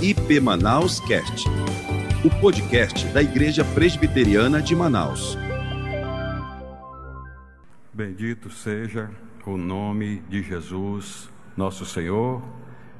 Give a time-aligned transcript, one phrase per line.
[0.00, 1.48] IP Manaus Cast,
[2.24, 5.36] o podcast da Igreja Presbiteriana de Manaus.
[7.92, 9.10] Bendito seja
[9.44, 12.40] o nome de Jesus, nosso Senhor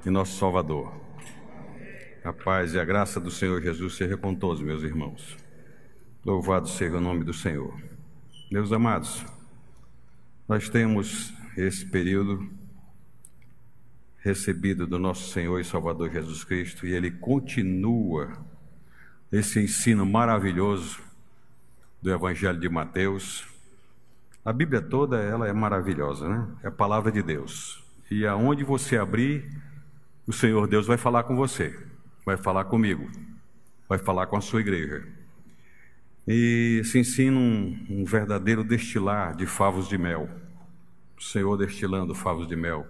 [0.05, 0.93] e nosso Salvador.
[2.25, 5.37] A paz e a graça do Senhor Jesus seja com todos, meus irmãos.
[6.25, 7.81] Louvado seja o nome do Senhor.
[8.51, 9.25] Meus amados,
[10.49, 12.58] nós temos esse período
[14.19, 18.33] recebido do nosso Senhor e Salvador Jesus Cristo e ele continua
[19.31, 21.01] esse ensino maravilhoso
[22.03, 23.47] do Evangelho de Mateus.
[24.45, 26.49] A Bíblia toda ela é maravilhosa, né?
[26.63, 27.85] É a palavra de Deus.
[28.11, 29.51] E aonde você abrir,
[30.27, 31.79] o Senhor Deus vai falar com você,
[32.25, 33.11] vai falar comigo,
[33.89, 35.07] vai falar com a sua igreja.
[36.27, 40.29] E se ensina um, um verdadeiro destilar de favos de mel.
[41.19, 42.87] O Senhor destilando favos de mel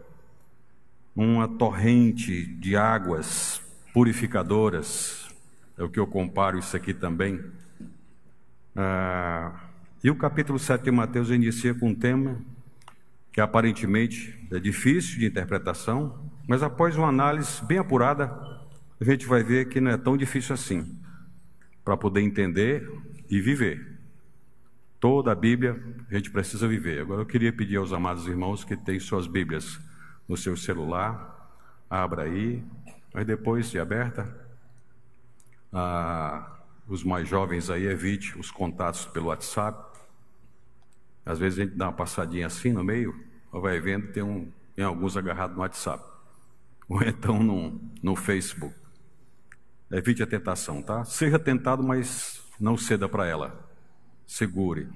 [1.25, 3.61] uma torrente de águas
[3.93, 5.29] purificadoras,
[5.77, 7.43] é o que eu comparo isso aqui também.
[8.77, 9.53] Ah,
[10.03, 12.41] e o capítulo 7 de Mateus inicia com um tema
[13.33, 18.27] que aparentemente é difícil de interpretação, mas após uma análise bem apurada,
[19.01, 21.01] a gente vai ver que não é tão difícil assim
[21.85, 22.89] para poder entender
[23.29, 23.99] e viver.
[25.01, 27.01] Toda a Bíblia a gente precisa viver.
[27.01, 29.81] Agora eu queria pedir aos amados irmãos que têm suas Bíblias
[30.29, 31.51] no seu celular,
[31.89, 32.63] abra aí,
[33.15, 34.29] mas depois de aberta,
[35.73, 39.99] ah, os mais jovens aí evite os contatos pelo WhatsApp.
[41.25, 43.15] Às vezes a gente dá uma passadinha assim no meio,
[43.53, 46.05] vai vendo tem, um, tem alguns agarrados no WhatsApp,
[46.89, 48.75] ou então no, no Facebook.
[49.91, 51.05] Evite a tentação, tá?
[51.05, 53.67] Seja tentado, mas não ceda para ela.
[54.27, 54.89] Segure.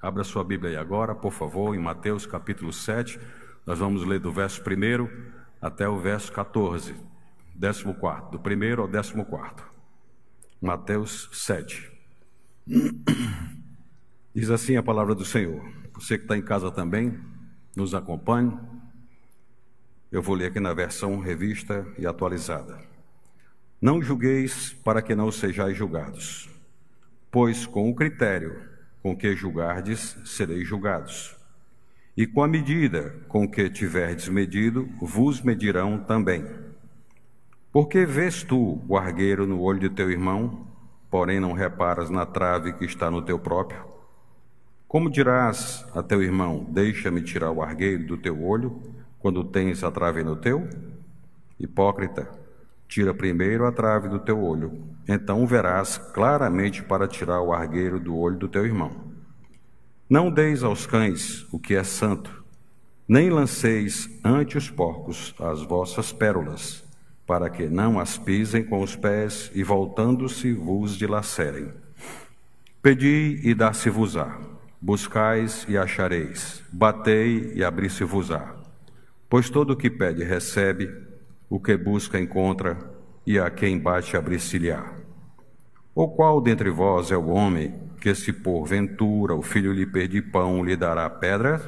[0.00, 3.20] Abra sua Bíblia aí agora, por favor, em Mateus capítulo 7.
[3.64, 5.08] Nós vamos ler do verso 1
[5.60, 6.94] até o verso 14,
[7.60, 9.22] 14, do primeiro ao 14.
[10.60, 11.90] Mateus 7.
[14.34, 15.62] Diz assim a palavra do Senhor.
[15.94, 17.16] Você que está em casa também,
[17.76, 18.58] nos acompanhe.
[20.10, 22.80] Eu vou ler aqui na versão revista e atualizada.
[23.80, 26.50] Não julgueis para que não sejais julgados,
[27.30, 28.68] pois com o critério
[29.02, 31.41] com que julgardes, sereis julgados
[32.16, 36.44] e com a medida com que tiverdes medido, vos medirão também.
[37.72, 40.66] Porque vês tu o argueiro no olho de teu irmão,
[41.10, 43.82] porém não reparas na trave que está no teu próprio?
[44.86, 48.78] Como dirás a teu irmão: Deixa-me tirar o argueiro do teu olho,
[49.18, 50.68] quando tens a trave no teu?
[51.58, 52.28] Hipócrita,
[52.86, 58.14] tira primeiro a trave do teu olho, então verás claramente para tirar o argueiro do
[58.14, 59.11] olho do teu irmão.
[60.12, 62.44] Não deis aos cães o que é santo,
[63.08, 66.84] nem lanceis ante os porcos as vossas pérolas,
[67.26, 71.72] para que não as pisem com os pés e voltando-se vos dilacerem.
[72.82, 74.38] Pedi e dá-se-vos-á,
[74.78, 78.54] buscais e achareis, batei e abri-se-vos-á.
[79.30, 80.94] Pois todo o que pede recebe,
[81.48, 82.76] o que busca encontra,
[83.26, 84.92] e a quem bate abrir-se-lhe-á.
[85.94, 90.64] Ou qual dentre vós é o homem que se porventura o filho lhe pedir pão,
[90.64, 91.60] lhe dará pedra?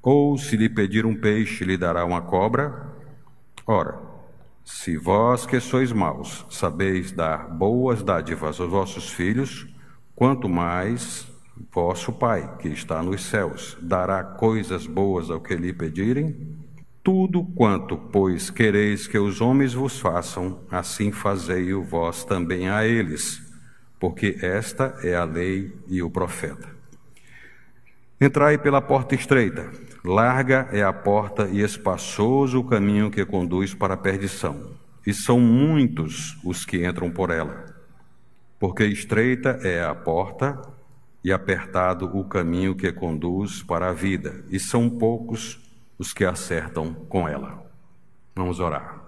[0.00, 2.86] Ou se lhe pedir um peixe, lhe dará uma cobra?
[3.66, 3.98] Ora,
[4.64, 9.66] se vós que sois maus sabeis dar boas dádivas aos vossos filhos,
[10.14, 11.26] quanto mais
[11.74, 16.56] vosso Pai, que está nos céus, dará coisas boas ao que lhe pedirem?
[17.02, 23.51] Tudo quanto, pois, quereis que os homens vos façam, assim fazei-o vós também a eles
[24.02, 26.68] porque esta é a lei e o profeta.
[28.20, 29.70] Entrai pela porta estreita,
[30.04, 34.72] larga é a porta e espaçoso o caminho que conduz para a perdição,
[35.06, 37.64] e são muitos os que entram por ela.
[38.58, 40.60] Porque estreita é a porta
[41.22, 45.60] e apertado o caminho que conduz para a vida, e são poucos
[45.96, 47.64] os que acertam com ela.
[48.34, 49.00] Vamos orar.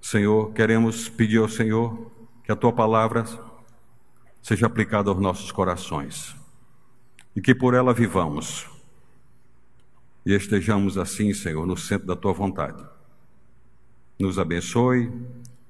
[0.00, 2.10] Senhor, queremos pedir ao Senhor
[2.42, 3.24] que a tua palavra
[4.46, 6.36] seja aplicada aos nossos corações
[7.34, 8.64] e que por ela vivamos
[10.24, 12.80] e estejamos assim, Senhor, no centro da tua vontade.
[14.16, 15.10] Nos abençoe,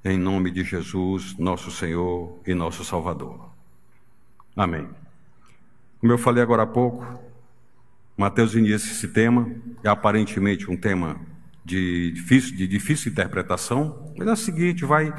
[0.05, 3.49] em nome de Jesus, nosso Senhor e nosso Salvador.
[4.55, 4.87] Amém.
[5.99, 7.19] Como eu falei agora há pouco,
[8.15, 9.51] Mateus inicia esse tema,
[9.83, 11.19] é aparentemente um tema
[11.65, 15.15] de difícil, de difícil interpretação, mas é o seguinte, vai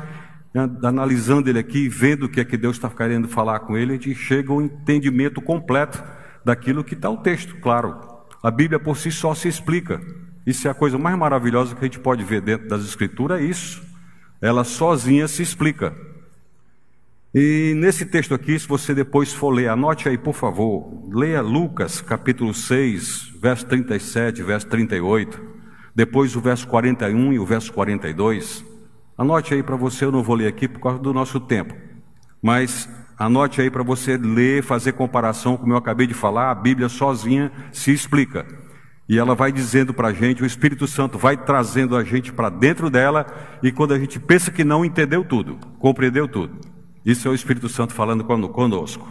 [0.84, 3.96] analisando ele aqui, vendo o que é que Deus está querendo falar com ele, a
[3.96, 6.04] gente chega a um entendimento completo
[6.44, 7.98] daquilo que está o texto, claro.
[8.42, 10.02] A Bíblia por si só se explica.
[10.46, 13.44] Isso é a coisa mais maravilhosa que a gente pode ver dentro das Escrituras, é
[13.44, 13.82] isso.
[14.42, 15.94] ela sozinha se explica.
[17.34, 22.00] E nesse texto aqui, se você depois for ler, anote aí, por favor, leia Lucas,
[22.00, 25.40] capítulo 6, verso 37, verso 38,
[25.94, 28.77] depois o verso 41 e o verso 42.
[29.18, 31.74] Anote aí para você, eu não vou ler aqui por causa do nosso tempo,
[32.42, 32.88] mas
[33.18, 37.52] anote aí para você ler, fazer comparação, como eu acabei de falar, a Bíblia sozinha
[37.72, 38.46] se explica.
[39.10, 42.50] E ela vai dizendo para a gente, o Espírito Santo vai trazendo a gente para
[42.50, 43.26] dentro dela,
[43.64, 46.60] e quando a gente pensa que não entendeu tudo, compreendeu tudo.
[47.04, 49.08] Isso é o Espírito Santo falando conosco.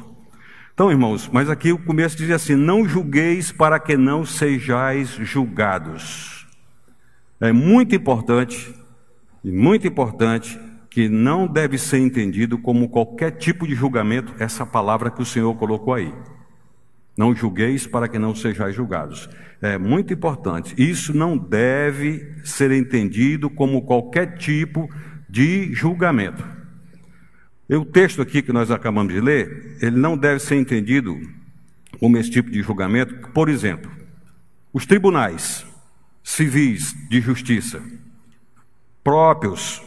[0.73, 6.47] Então, irmãos, mas aqui o começo diz assim: Não julgueis para que não sejais julgados.
[7.41, 8.75] É muito importante,
[9.47, 10.59] e muito importante,
[10.91, 15.55] que não deve ser entendido como qualquer tipo de julgamento, essa palavra que o Senhor
[15.55, 16.13] colocou aí.
[17.17, 19.31] Não julgueis para que não sejais julgados.
[19.63, 20.75] É muito importante.
[20.77, 24.91] Isso não deve ser entendido como qualquer tipo
[25.29, 26.45] de julgamento.
[27.71, 31.17] E o texto aqui que nós acabamos de ler, ele não deve ser entendido
[32.01, 33.15] como esse tipo de julgamento.
[33.29, 33.93] Por exemplo,
[34.73, 35.65] os tribunais
[36.25, 37.81] civis de justiça,
[39.07, 39.81] próprios,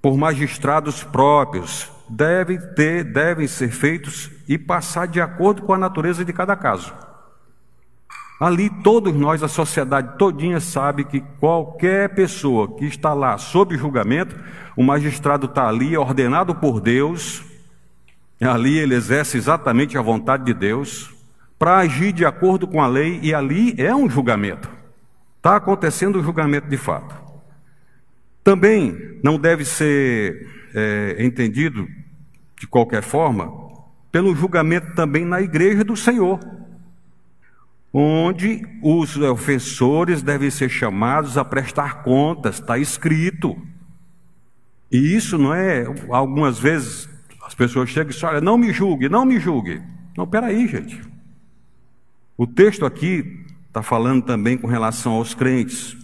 [0.00, 6.24] por magistrados próprios, devem ter, devem ser feitos e passar de acordo com a natureza
[6.24, 6.90] de cada caso.
[8.40, 14.34] Ali todos nós, a sociedade todinha sabe que qualquer pessoa que está lá sob julgamento,
[14.74, 17.44] o magistrado está ali ordenado por Deus,
[18.40, 21.14] ali ele exerce exatamente a vontade de Deus,
[21.58, 24.70] para agir de acordo com a lei, e ali é um julgamento.
[25.36, 27.25] Está acontecendo o julgamento de fato.
[28.46, 31.88] Também não deve ser é, entendido
[32.60, 33.50] de qualquer forma
[34.12, 36.38] pelo julgamento também na igreja do Senhor
[37.98, 43.56] onde os ofensores devem ser chamados a prestar contas, está escrito.
[44.92, 47.08] E isso não é, algumas vezes
[47.42, 49.80] as pessoas chegam e dizem, olha, não me julgue, não me julgue.
[50.14, 51.00] Não, peraí, gente.
[52.36, 55.96] O texto aqui está falando também com relação aos crentes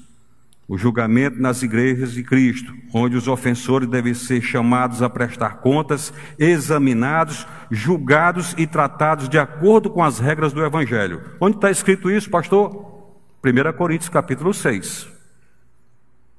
[0.73, 6.15] o julgamento nas igrejas de Cristo, onde os ofensores devem ser chamados a prestar contas,
[6.39, 11.21] examinados, julgados e tratados de acordo com as regras do Evangelho.
[11.39, 12.71] Onde está escrito isso, pastor?
[13.45, 15.07] 1 Coríntios capítulo 6.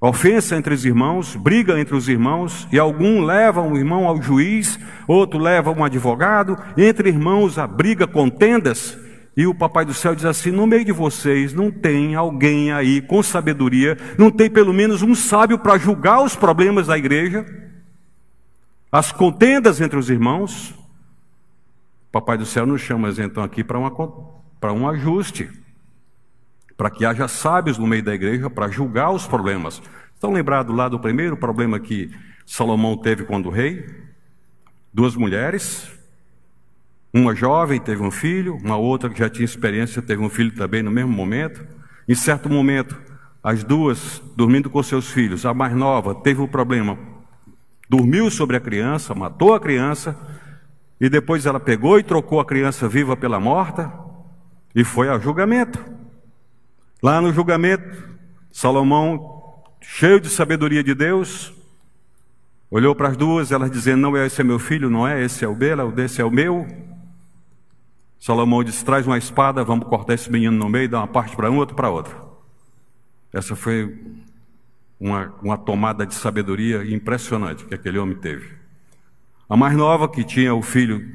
[0.01, 4.79] Ofensa entre os irmãos, briga entre os irmãos, e algum leva um irmão ao juiz,
[5.07, 8.97] outro leva um advogado, entre irmãos a briga, contendas,
[9.35, 13.01] e o Papai do Céu diz assim: no meio de vocês não tem alguém aí
[13.01, 17.45] com sabedoria, não tem pelo menos um sábio para julgar os problemas da igreja,
[18.91, 20.71] as contendas entre os irmãos.
[22.09, 23.80] O Papai do Céu nos chama então aqui para,
[24.59, 25.50] para um ajuste,
[26.77, 29.81] para que haja sábios no meio da igreja para julgar os problemas.
[30.13, 32.12] Estão lembrados lá do primeiro problema que
[32.45, 33.83] Salomão teve quando rei?
[34.94, 35.91] Duas mulheres,
[37.13, 40.81] uma jovem teve um filho, uma outra que já tinha experiência teve um filho também
[40.81, 41.63] no mesmo momento.
[42.07, 43.00] Em certo momento,
[43.44, 46.98] as duas dormindo com seus filhos, a mais nova teve um problema,
[47.88, 50.18] dormiu sobre a criança, matou a criança,
[51.00, 53.94] e depois ela pegou e trocou a criança viva pela morta,
[54.74, 55.80] e foi ao julgamento.
[57.01, 58.10] Lá no julgamento,
[58.51, 61.54] Salomão, cheio de sabedoria de Deus,
[62.72, 65.48] olhou para as duas, elas dizendo: Não, esse é meu filho, não é, esse é
[65.48, 66.65] o dela, esse é o meu.
[68.24, 71.51] Salomão disse: traz uma espada, vamos cortar esse menino no meio, dar uma parte para
[71.51, 72.15] um, outro para outro.
[73.34, 74.00] Essa foi
[74.98, 78.50] uma, uma tomada de sabedoria impressionante que aquele homem teve.
[79.50, 81.06] A mais nova, que tinha o filho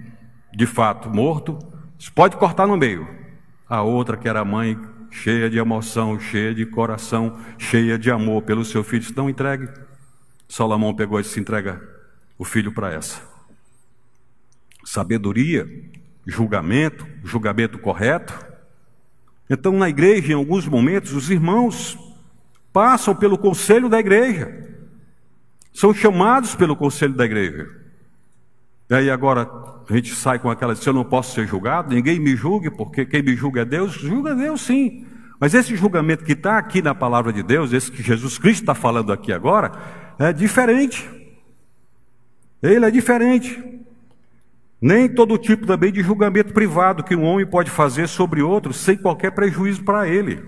[0.55, 1.59] de fato morto,
[1.97, 3.09] disse, pode cortar no meio.
[3.67, 4.79] A outra, que era mãe,
[5.11, 9.67] cheia de emoção, cheia de coração, cheia de amor pelo seu filho, disse: não entregue.
[10.47, 11.83] Salomão pegou e disse: entrega
[12.37, 13.19] o filho para essa.
[14.85, 15.67] Sabedoria
[16.29, 18.39] julgamento, julgamento correto.
[19.49, 21.99] Então, na igreja, em alguns momentos, os irmãos
[22.71, 24.67] passam pelo conselho da igreja,
[25.73, 27.67] são chamados pelo conselho da igreja.
[28.91, 29.49] E aí agora
[29.89, 33.07] a gente sai com aquela, se eu não posso ser julgado, ninguém me julgue, porque
[33.07, 35.07] quem me julga é Deus, julga Deus sim.
[35.41, 38.75] Mas esse julgamento que está aqui na palavra de Deus, esse que Jesus Cristo está
[38.75, 39.73] falando aqui agora,
[40.19, 41.09] é diferente.
[42.63, 43.78] Ele é diferente.
[44.81, 48.97] Nem todo tipo também de julgamento privado que um homem pode fazer sobre outro sem
[48.97, 50.43] qualquer prejuízo para ele.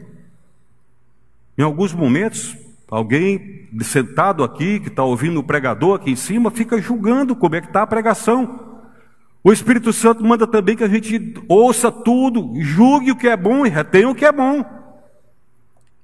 [1.59, 2.57] Em alguns momentos,
[2.89, 7.61] alguém sentado aqui, que está ouvindo o pregador aqui em cima, fica julgando como é
[7.61, 8.81] que está a pregação.
[9.43, 13.67] O Espírito Santo manda também que a gente ouça tudo, julgue o que é bom
[13.67, 14.65] e retenha o que é bom.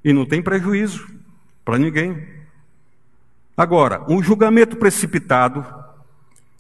[0.05, 1.07] E não tem prejuízo
[1.65, 2.27] para ninguém.
[3.57, 5.65] Agora, um julgamento precipitado,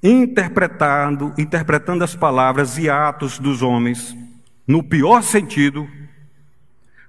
[0.02, 4.16] interpretando, interpretando as palavras e atos dos homens
[4.66, 5.88] no pior sentido,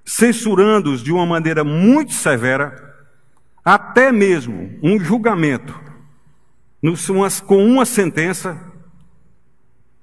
[0.04, 2.96] censurando-os de uma maneira muito severa,
[3.64, 5.88] até mesmo um julgamento
[7.46, 8.58] com uma sentença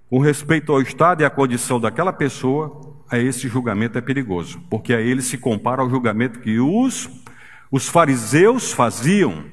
[0.10, 4.94] com respeito ao estado e à condição daquela pessoa, a esse julgamento é perigoso, porque
[4.94, 7.10] a ele se compara ao julgamento que os,
[7.72, 9.46] os fariseus faziam.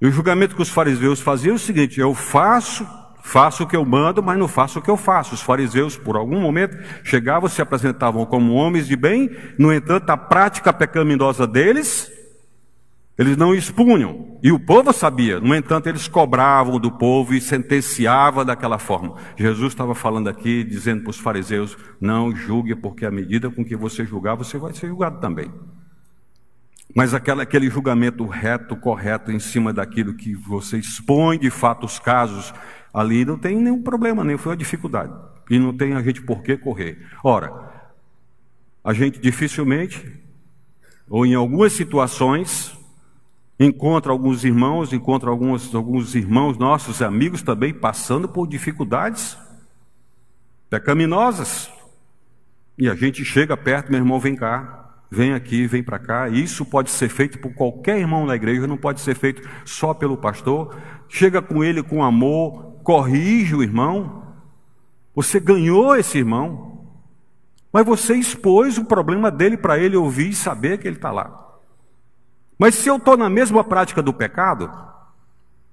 [0.00, 2.86] E o julgamento que os fariseus faziam é o seguinte: eu faço,
[3.22, 5.34] faço o que eu mando, mas não faço o que eu faço.
[5.34, 10.16] Os fariseus, por algum momento, chegavam, se apresentavam como homens de bem, no entanto, a
[10.16, 12.12] prática pecaminosa deles
[13.18, 14.38] eles não expunham.
[14.40, 15.40] E o povo sabia.
[15.40, 19.16] No entanto, eles cobravam do povo e sentenciavam daquela forma.
[19.36, 23.74] Jesus estava falando aqui, dizendo para os fariseus: não julgue, porque à medida com que
[23.74, 25.50] você julgar, você vai ser julgado também.
[26.98, 32.00] Mas aquela, aquele julgamento reto, correto, em cima daquilo que você expõe de fato os
[32.00, 32.52] casos,
[32.92, 35.12] ali não tem nenhum problema, nem foi uma dificuldade.
[35.48, 37.06] E não tem a gente por que correr.
[37.22, 37.52] Ora,
[38.82, 40.12] a gente dificilmente,
[41.08, 42.76] ou em algumas situações,
[43.60, 49.36] Encontra alguns irmãos, encontra alguns, alguns irmãos nossos, amigos também, passando por dificuldades
[50.68, 51.70] pecaminosas.
[52.76, 56.28] E a gente chega perto, meu irmão, vem cá, vem aqui, vem para cá.
[56.28, 60.16] Isso pode ser feito por qualquer irmão da igreja, não pode ser feito só pelo
[60.16, 60.76] pastor.
[61.08, 64.22] Chega com ele com amor, corrige o irmão.
[65.14, 66.86] Você ganhou esse irmão,
[67.72, 71.46] mas você expôs o problema dele para ele ouvir e saber que ele está lá.
[72.58, 74.70] Mas se eu estou na mesma prática do pecado,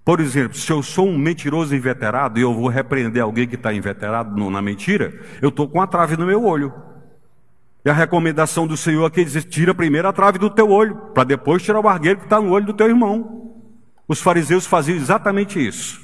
[0.03, 3.73] por exemplo, se eu sou um mentiroso inveterado e eu vou repreender alguém que está
[3.73, 6.71] inveterado na mentira, eu estou com a trave no meu olho.
[7.85, 11.23] E a recomendação do Senhor aqui diz: tira primeiro a trave do teu olho, para
[11.23, 13.53] depois tirar o argueiro que está no olho do teu irmão.
[14.07, 16.01] Os fariseus faziam exatamente isso.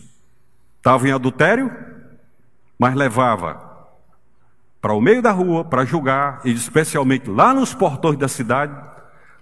[0.78, 1.72] Estavam em adultério,
[2.78, 3.70] mas levava
[4.80, 8.76] para o meio da rua para julgar, e especialmente lá nos portões da cidade,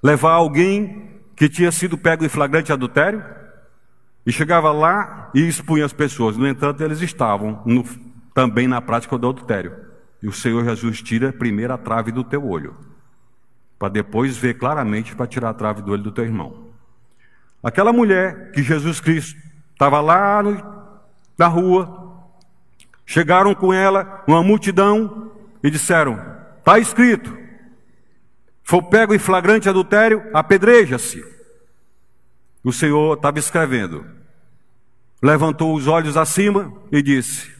[0.01, 3.23] levar alguém que tinha sido pego em flagrante adultério
[4.25, 6.35] e chegava lá e expunha as pessoas.
[6.35, 7.85] No entanto, eles estavam no,
[8.33, 9.88] também na prática do adultério.
[10.21, 12.75] E o Senhor Jesus tira primeiro a trave do teu olho,
[13.77, 16.67] para depois ver claramente para tirar a trave do olho do teu irmão.
[17.63, 19.39] Aquela mulher que Jesus Cristo
[19.71, 20.61] estava lá no,
[21.37, 22.27] na rua,
[23.05, 25.31] chegaram com ela uma multidão
[25.63, 26.19] e disseram:
[26.57, 27.37] está escrito,
[28.63, 31.23] for pego em flagrante adultério, apedreja-se.
[32.63, 34.05] O Senhor estava escrevendo.
[35.21, 37.58] Levantou os olhos acima e disse: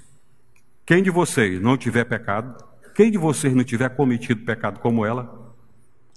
[0.89, 2.55] Quem de vocês não tiver pecado,
[2.95, 5.53] quem de vocês não tiver cometido pecado como ela,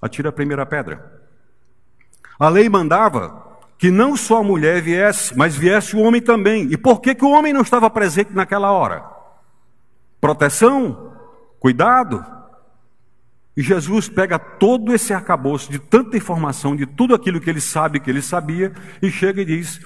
[0.01, 1.21] atira a primeira pedra.
[2.39, 6.71] A lei mandava que não só a mulher viesse, mas viesse o homem também.
[6.71, 9.05] E por que, que o homem não estava presente naquela hora?
[10.19, 11.13] Proteção,
[11.59, 12.25] cuidado,
[13.55, 17.99] e Jesus pega todo esse arcabouço de tanta informação, de tudo aquilo que ele sabe
[17.99, 19.79] que ele sabia, e chega e diz: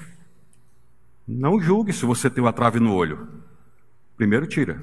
[1.28, 3.47] Não julgue se você tem uma trave no olho.
[4.18, 4.82] Primeiro tira.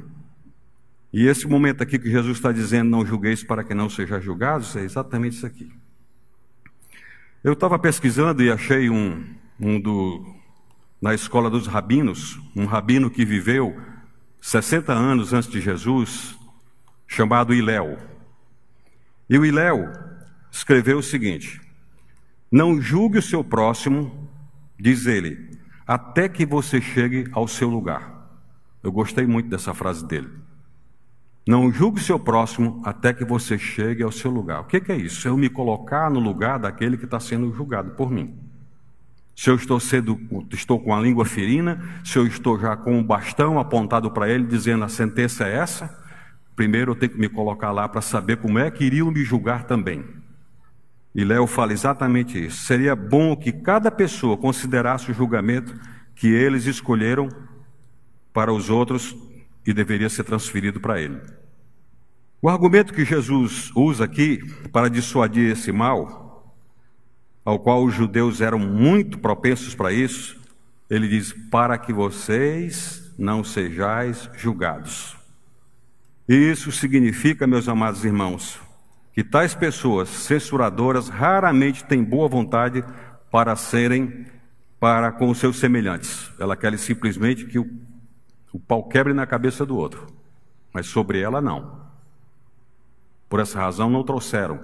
[1.12, 4.75] E esse momento aqui que Jesus está dizendo, não julgueis para que não seja julgados,
[4.76, 5.71] é exatamente isso aqui.
[7.43, 9.25] Eu estava pesquisando e achei um,
[9.61, 10.25] um do,
[11.03, 13.79] na escola dos rabinos, um rabino que viveu
[14.41, 16.38] 60 anos antes de Jesus,
[17.07, 17.99] chamado Iléu.
[19.29, 19.93] E o Iléu
[20.50, 21.61] escreveu o seguinte:
[22.50, 24.31] Não julgue o seu próximo,
[24.79, 28.13] diz ele, até que você chegue ao seu lugar.
[28.85, 30.29] Eu gostei muito dessa frase dele.
[31.47, 34.61] Não julgue seu próximo até que você chegue ao seu lugar.
[34.61, 35.26] O que, é isso?
[35.26, 38.38] Eu me colocar no lugar daquele que está sendo julgado por mim.
[39.35, 40.17] Se eu estou, sendo,
[40.53, 44.45] estou com a língua ferina, se eu estou já com o bastão apontado para ele,
[44.45, 46.05] dizendo a sentença é essa,
[46.55, 49.64] Primeiro eu tenho que me colocar lá para saber como é que iriam me julgar
[49.64, 50.05] também.
[51.14, 52.64] E Léo fala exatamente isso.
[52.64, 55.75] Seria bom que cada pessoa considerasse o julgamento
[56.14, 57.29] que eles escolheram
[58.35, 59.17] para os outros
[59.67, 61.19] e deveria ser transferido para ele.
[62.43, 64.38] O argumento que Jesus usa aqui
[64.71, 66.55] para dissuadir esse mal,
[67.43, 70.38] ao qual os judeus eram muito propensos para isso,
[70.91, 75.17] ele diz: para que vocês não sejais julgados.
[76.29, 78.61] Isso significa, meus amados irmãos,
[79.12, 82.85] que tais pessoas censuradoras raramente têm boa vontade
[83.31, 84.26] para serem
[84.81, 86.31] para com os seus semelhantes.
[86.38, 87.67] Ela quer simplesmente que o,
[88.54, 90.06] o pau quebre na cabeça do outro,
[90.73, 91.80] mas sobre ela não.
[93.28, 94.62] Por essa razão não trouxeram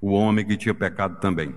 [0.00, 1.52] o homem que tinha pecado também.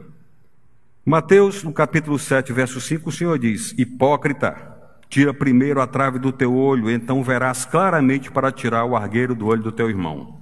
[1.06, 4.76] Mateus, no capítulo 7, verso 5, o Senhor diz: Hipócrita,
[5.08, 9.46] tira primeiro a trave do teu olho, então verás claramente para tirar o argueiro do
[9.46, 10.42] olho do teu irmão.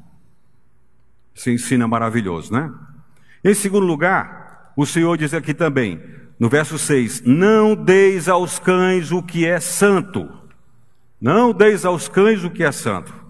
[1.36, 2.74] Esse ensino é maravilhoso, né?
[3.44, 6.02] Em segundo lugar, o Senhor diz aqui também,
[6.40, 10.45] no verso 6: Não deis aos cães o que é santo.
[11.20, 13.26] Não deis aos cães o que é santo.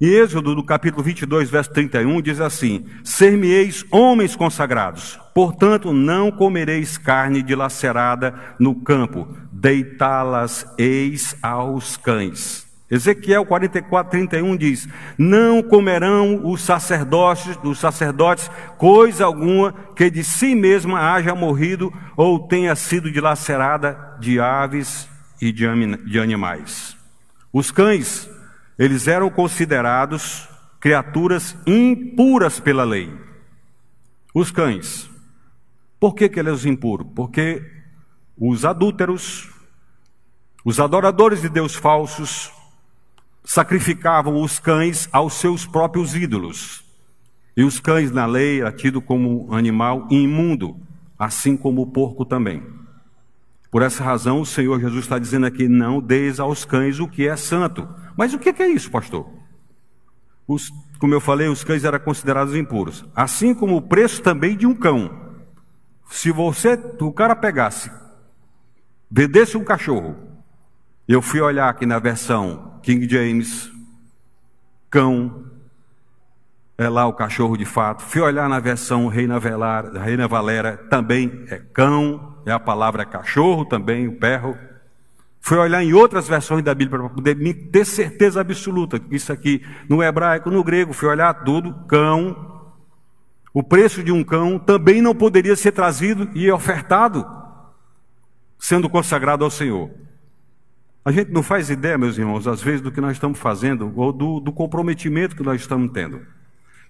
[0.00, 6.96] Em Êxodo, no capítulo 22, verso 31, diz assim: Ser-me-eis homens consagrados, portanto não comereis
[6.96, 12.66] carne dilacerada no campo, deitá-las eis aos cães.
[12.90, 20.54] Ezequiel 44, 31 diz: Não comerão os sacerdotes, os sacerdotes coisa alguma que de si
[20.54, 25.09] mesma haja morrido ou tenha sido dilacerada de aves
[25.40, 26.96] e de animais.
[27.52, 28.28] Os cães,
[28.78, 30.48] eles eram considerados
[30.80, 33.12] criaturas impuras pela lei.
[34.34, 35.08] Os cães.
[35.98, 37.06] Por que, que eles impuros?
[37.14, 37.62] Porque
[38.38, 39.50] os adúlteros,
[40.64, 42.50] os adoradores de Deus falsos,
[43.44, 46.84] sacrificavam os cães aos seus próprios ídolos.
[47.56, 50.80] E os cães na lei era tido como animal imundo,
[51.18, 52.79] assim como o porco também.
[53.70, 57.28] Por essa razão, o Senhor Jesus está dizendo aqui: não deis aos cães o que
[57.28, 57.88] é santo.
[58.16, 59.30] Mas o que é isso, pastor?
[60.46, 63.04] Os, como eu falei, os cães eram considerados impuros.
[63.14, 65.30] Assim como o preço também de um cão.
[66.10, 67.90] Se você, o cara pegasse,
[69.08, 70.16] vendesse um cachorro,
[71.06, 73.70] eu fui olhar aqui na versão King James,
[74.90, 75.44] cão,
[76.76, 78.02] é lá o cachorro de fato.
[78.02, 83.64] Fui olhar na versão Reina, Velar, Reina Valera, também é cão, é a palavra cachorro
[83.64, 84.56] também, o perro.
[85.40, 89.32] Fui olhar em outras versões da Bíblia para poder me ter certeza absoluta que isso
[89.32, 92.50] aqui no hebraico, no grego, fui olhar tudo, cão.
[93.52, 97.26] O preço de um cão também não poderia ser trazido e ofertado,
[98.58, 99.90] sendo consagrado ao Senhor.
[101.04, 104.12] A gente não faz ideia, meus irmãos, às vezes, do que nós estamos fazendo ou
[104.12, 106.20] do, do comprometimento que nós estamos tendo.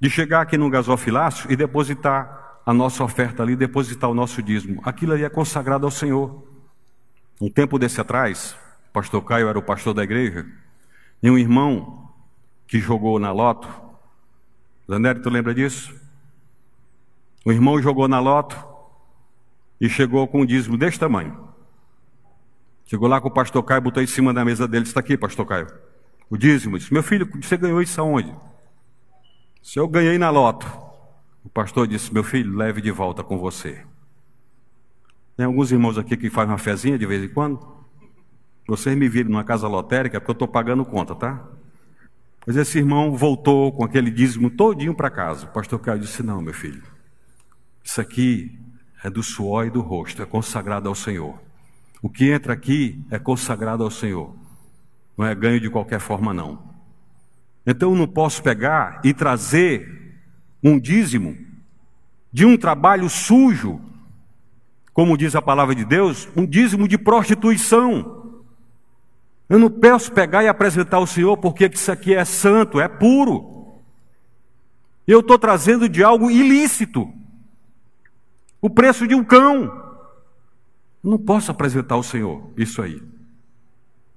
[0.00, 4.80] De chegar aqui no gasofilácio e depositar a nossa oferta ali, depositar o nosso dízimo.
[4.84, 6.40] Aquilo ali é consagrado ao Senhor.
[7.40, 8.56] Um tempo desse atrás,
[8.88, 10.46] o pastor Caio era o pastor da igreja,
[11.20, 12.08] e um irmão
[12.68, 13.68] que jogou na loto.
[14.88, 15.92] Zanelli, tu lembra disso?
[17.44, 18.56] O irmão jogou na loto
[19.80, 21.48] e chegou com um dízimo desse tamanho.
[22.86, 25.44] Chegou lá com o pastor Caio, botou em cima da mesa dele, está aqui, pastor
[25.44, 25.66] Caio.
[26.30, 28.32] O dízimo, disse, meu filho, você ganhou isso aonde?
[29.60, 30.89] Se eu ganhei na loto.
[31.44, 33.84] O pastor disse, meu filho, leve de volta com você.
[35.36, 37.58] Tem alguns irmãos aqui que fazem uma fezinha de vez em quando.
[38.68, 41.48] Vocês me viram numa casa lotérica porque eu estou pagando conta, tá?
[42.46, 45.46] Mas esse irmão voltou com aquele dízimo todinho para casa.
[45.46, 46.82] O pastor Caio disse, não, meu filho,
[47.82, 48.58] isso aqui
[49.02, 51.40] é do suor e do rosto, é consagrado ao Senhor.
[52.02, 54.34] O que entra aqui é consagrado ao Senhor.
[55.16, 56.70] Não é ganho de qualquer forma, não.
[57.66, 59.99] Então eu não posso pegar e trazer
[60.62, 61.36] um dízimo
[62.32, 63.80] de um trabalho sujo,
[64.92, 68.42] como diz a palavra de Deus, um dízimo de prostituição.
[69.48, 73.80] Eu não posso pegar e apresentar ao Senhor porque isso aqui é santo, é puro.
[75.06, 77.12] Eu estou trazendo de algo ilícito.
[78.60, 79.88] O preço de um cão.
[81.02, 83.02] Não posso apresentar ao Senhor isso aí.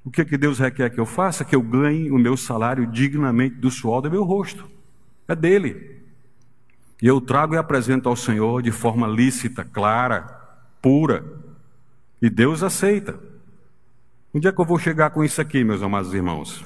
[0.05, 1.45] O que, que Deus requer que eu faça?
[1.45, 4.69] Que eu ganhe o meu salário dignamente do suor do meu rosto.
[5.27, 6.02] É dele.
[7.03, 10.21] E eu trago e apresento ao Senhor de forma lícita, clara,
[10.81, 11.21] pura.
[12.21, 13.19] E Deus aceita.
[14.33, 16.63] Onde é que eu vou chegar com isso aqui, meus amados irmãos?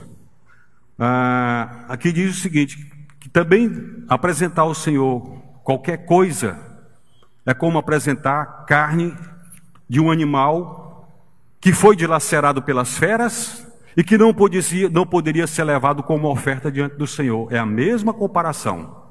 [1.00, 2.88] Ah, aqui diz o seguinte:
[3.20, 6.56] que também apresentar ao Senhor qualquer coisa
[7.44, 9.18] é como apresentar carne
[9.90, 11.10] de um animal
[11.60, 13.66] que foi dilacerado pelas feras
[13.98, 17.52] e que não, podia, não poderia ser levado como oferta diante do Senhor.
[17.52, 19.07] É a mesma comparação.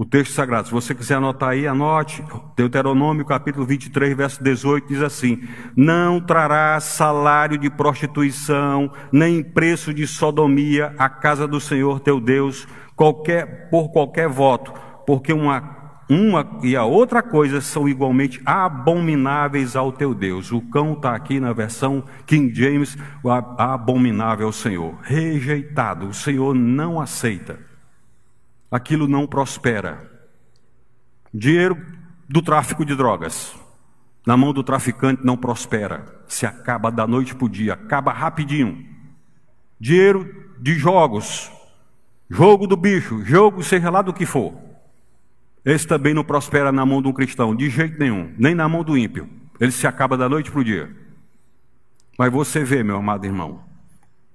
[0.00, 2.24] O texto sagrado, se você quiser anotar aí, anote.
[2.56, 10.06] Deuteronômio capítulo 23, verso 18 diz assim: Não trará salário de prostituição, nem preço de
[10.06, 14.72] sodomia à casa do Senhor teu Deus, qualquer, por qualquer voto,
[15.06, 20.50] porque uma uma e a outra coisa são igualmente abomináveis ao teu Deus.
[20.50, 22.96] O cão está aqui na versão King James,
[23.58, 26.06] abominável ao Senhor, rejeitado.
[26.06, 27.69] O Senhor não aceita.
[28.70, 30.10] Aquilo não prospera.
[31.32, 31.76] Dinheiro
[32.28, 33.54] do tráfico de drogas,
[34.26, 36.22] na mão do traficante não prospera.
[36.28, 38.86] Se acaba da noite para o dia, acaba rapidinho.
[39.78, 41.50] Dinheiro de jogos,
[42.28, 44.70] jogo do bicho, jogo seja lá do que for
[45.64, 48.82] esse também não prospera na mão de um cristão, de jeito nenhum, nem na mão
[48.82, 49.28] do ímpio.
[49.58, 50.90] Ele se acaba da noite para o dia.
[52.18, 53.62] Mas você vê, meu amado irmão,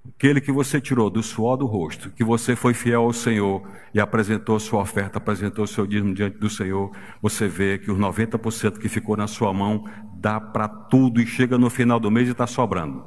[0.10, 4.00] aquele que você tirou do suor do rosto, que você foi fiel ao Senhor e
[4.00, 6.92] apresentou sua oferta, apresentou seu dízimo diante do Senhor,
[7.22, 11.58] você vê que os 90% que ficou na sua mão dá para tudo e chega
[11.58, 13.06] no final do mês e está sobrando.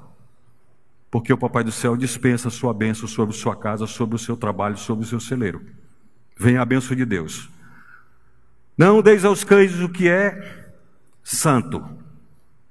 [1.10, 4.76] Porque o Papai do Céu dispensa sua bênção sobre sua casa, sobre o seu trabalho,
[4.76, 5.64] sobre o seu celeiro.
[6.36, 7.48] Vem a bênção de Deus.
[8.76, 10.68] Não deis aos cães o que é
[11.22, 11.82] santo.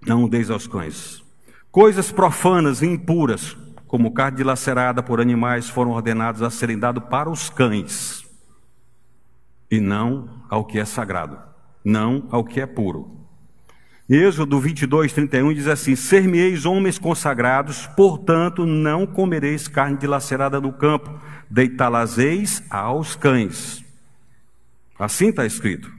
[0.05, 1.23] Não deis aos cães.
[1.71, 7.29] Coisas profanas e impuras, como carne dilacerada por animais, foram ordenadas a serem dadas para
[7.29, 8.25] os cães,
[9.71, 11.39] e não ao que é sagrado,
[11.83, 13.17] não ao que é puro.
[14.09, 21.19] Êxodo 22, 31 diz assim: Ser-me-eis homens consagrados, portanto não comereis carne dilacerada no campo,
[21.49, 23.83] deitá-las-eis aos cães.
[24.97, 25.96] Assim está escrito.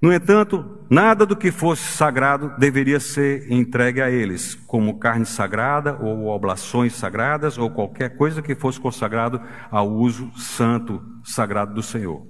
[0.00, 5.96] No entanto, nada do que fosse sagrado deveria ser entregue a eles, como carne sagrada
[5.96, 12.26] ou oblações sagradas ou qualquer coisa que fosse consagrado ao uso santo, sagrado do Senhor.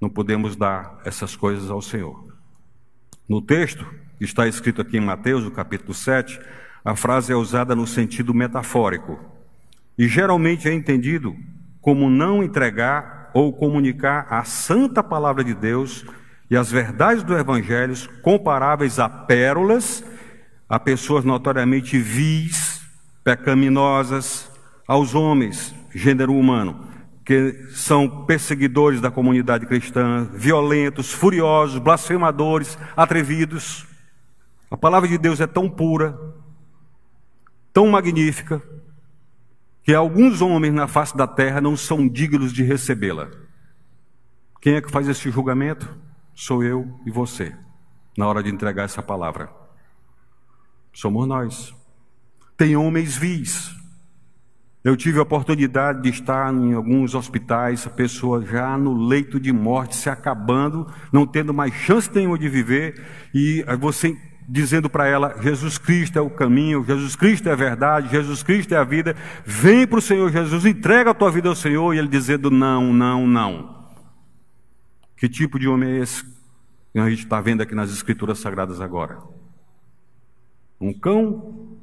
[0.00, 2.24] Não podemos dar essas coisas ao Senhor.
[3.28, 3.84] No texto,
[4.20, 6.40] está escrito aqui em Mateus, no capítulo 7,
[6.84, 9.18] a frase é usada no sentido metafórico
[9.98, 11.34] e geralmente é entendido
[11.80, 16.06] como não entregar ou comunicar a santa palavra de Deus
[16.50, 20.04] e as verdades do Evangelho comparáveis a pérolas,
[20.68, 22.82] a pessoas notoriamente vis,
[23.24, 24.50] pecaminosas,
[24.86, 26.88] aos homens, gênero humano,
[27.24, 33.84] que são perseguidores da comunidade cristã, violentos, furiosos, blasfemadores, atrevidos.
[34.70, 36.16] A palavra de Deus é tão pura,
[37.72, 38.62] tão magnífica,
[39.82, 43.28] que alguns homens na face da terra não são dignos de recebê-la.
[44.60, 46.05] Quem é que faz esse julgamento?
[46.36, 47.56] Sou eu e você,
[48.16, 49.50] na hora de entregar essa palavra.
[50.92, 51.74] Somos nós.
[52.56, 53.74] Tem homens vis.
[54.84, 59.52] Eu tive a oportunidade de estar em alguns hospitais, a pessoa já no leito de
[59.52, 63.02] morte, se acabando, não tendo mais chance nenhuma de viver,
[63.34, 64.16] e você
[64.48, 68.74] dizendo para ela: Jesus Cristo é o caminho, Jesus Cristo é a verdade, Jesus Cristo
[68.74, 69.16] é a vida.
[69.44, 72.92] Vem para o Senhor Jesus, entrega a tua vida ao Senhor, e ele dizendo: Não,
[72.92, 73.85] não, não.
[75.16, 76.22] Que tipo de homem é esse
[76.92, 79.18] que a gente está vendo aqui nas Escrituras Sagradas agora?
[80.78, 81.78] Um cão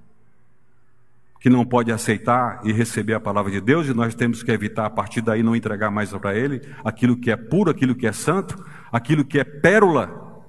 [1.39, 4.85] que não pode aceitar e receber a palavra de Deus, e nós temos que evitar
[4.85, 8.13] a partir daí não entregar mais para ele aquilo que é puro, aquilo que é
[8.13, 10.45] santo, aquilo que é pérola.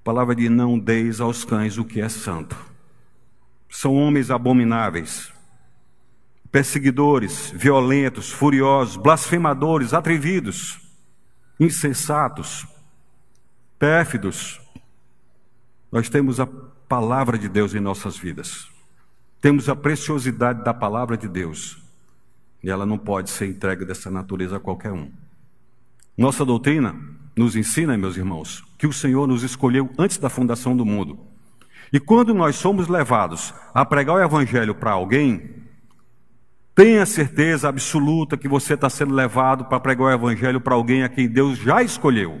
[0.00, 2.54] A palavra de não deis aos cães o que é santo.
[3.68, 5.32] São homens abomináveis,
[6.52, 10.83] perseguidores, violentos, furiosos, blasfemadores, atrevidos
[11.58, 12.66] insensatos,
[13.78, 14.60] pérfidos.
[15.90, 18.68] Nós temos a palavra de Deus em nossas vidas.
[19.40, 21.82] Temos a preciosidade da palavra de Deus.
[22.62, 25.10] E ela não pode ser entregue dessa natureza a qualquer um.
[26.16, 26.94] Nossa doutrina
[27.36, 31.18] nos ensina, meus irmãos, que o Senhor nos escolheu antes da fundação do mundo.
[31.92, 35.63] E quando nós somos levados a pregar o Evangelho para alguém,
[36.74, 41.08] Tenha certeza absoluta que você está sendo levado para pregar o Evangelho para alguém a
[41.08, 42.40] quem Deus já escolheu.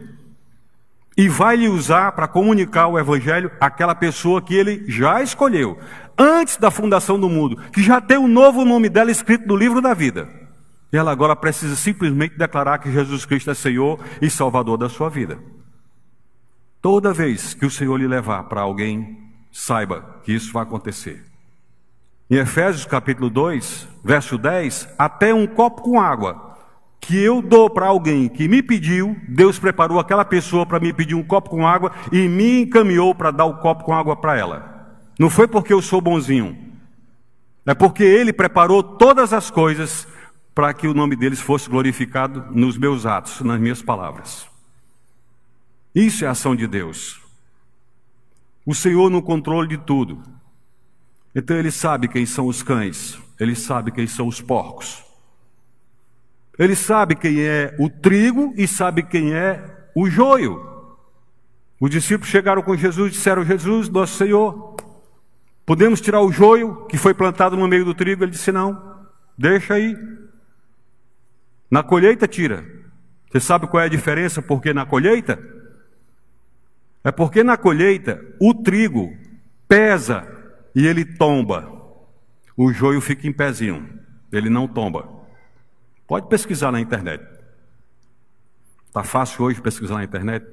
[1.16, 5.78] E vai lhe usar para comunicar o Evangelho àquela pessoa que ele já escolheu,
[6.18, 9.54] antes da fundação do mundo, que já tem o um novo nome dela escrito no
[9.54, 10.28] livro da vida.
[10.92, 15.08] E ela agora precisa simplesmente declarar que Jesus Cristo é Senhor e Salvador da sua
[15.08, 15.38] vida.
[16.82, 19.16] Toda vez que o Senhor lhe levar para alguém,
[19.52, 21.33] saiba que isso vai acontecer.
[22.30, 26.54] Em Efésios capítulo 2, verso 10, até um copo com água
[26.98, 31.14] que eu dou para alguém que me pediu, Deus preparou aquela pessoa para me pedir
[31.14, 34.98] um copo com água e me encaminhou para dar o copo com água para ela.
[35.18, 36.56] Não foi porque eu sou bonzinho,
[37.66, 40.08] é porque Ele preparou todas as coisas
[40.54, 44.46] para que o nome deles fosse glorificado nos meus atos, nas minhas palavras.
[45.94, 47.20] Isso é ação de Deus.
[48.64, 50.22] O Senhor no controle de tudo.
[51.34, 55.02] Então ele sabe quem são os cães, ele sabe quem são os porcos.
[56.56, 60.72] Ele sabe quem é o trigo e sabe quem é o joio.
[61.80, 64.76] Os discípulos chegaram com Jesus e disseram: Jesus, nosso Senhor,
[65.66, 68.22] podemos tirar o joio que foi plantado no meio do trigo?
[68.22, 69.04] Ele disse: Não,
[69.36, 69.96] deixa aí.
[71.68, 72.64] Na colheita, tira.
[73.28, 74.40] Você sabe qual é a diferença?
[74.40, 75.42] Porque na colheita?
[77.02, 79.12] É porque na colheita o trigo
[79.66, 80.33] pesa
[80.74, 81.72] e ele tomba.
[82.56, 83.98] O joio fica em pezinho,
[84.32, 85.08] ele não tomba.
[86.06, 87.24] Pode pesquisar na internet.
[88.86, 90.46] Está fácil hoje pesquisar na internet?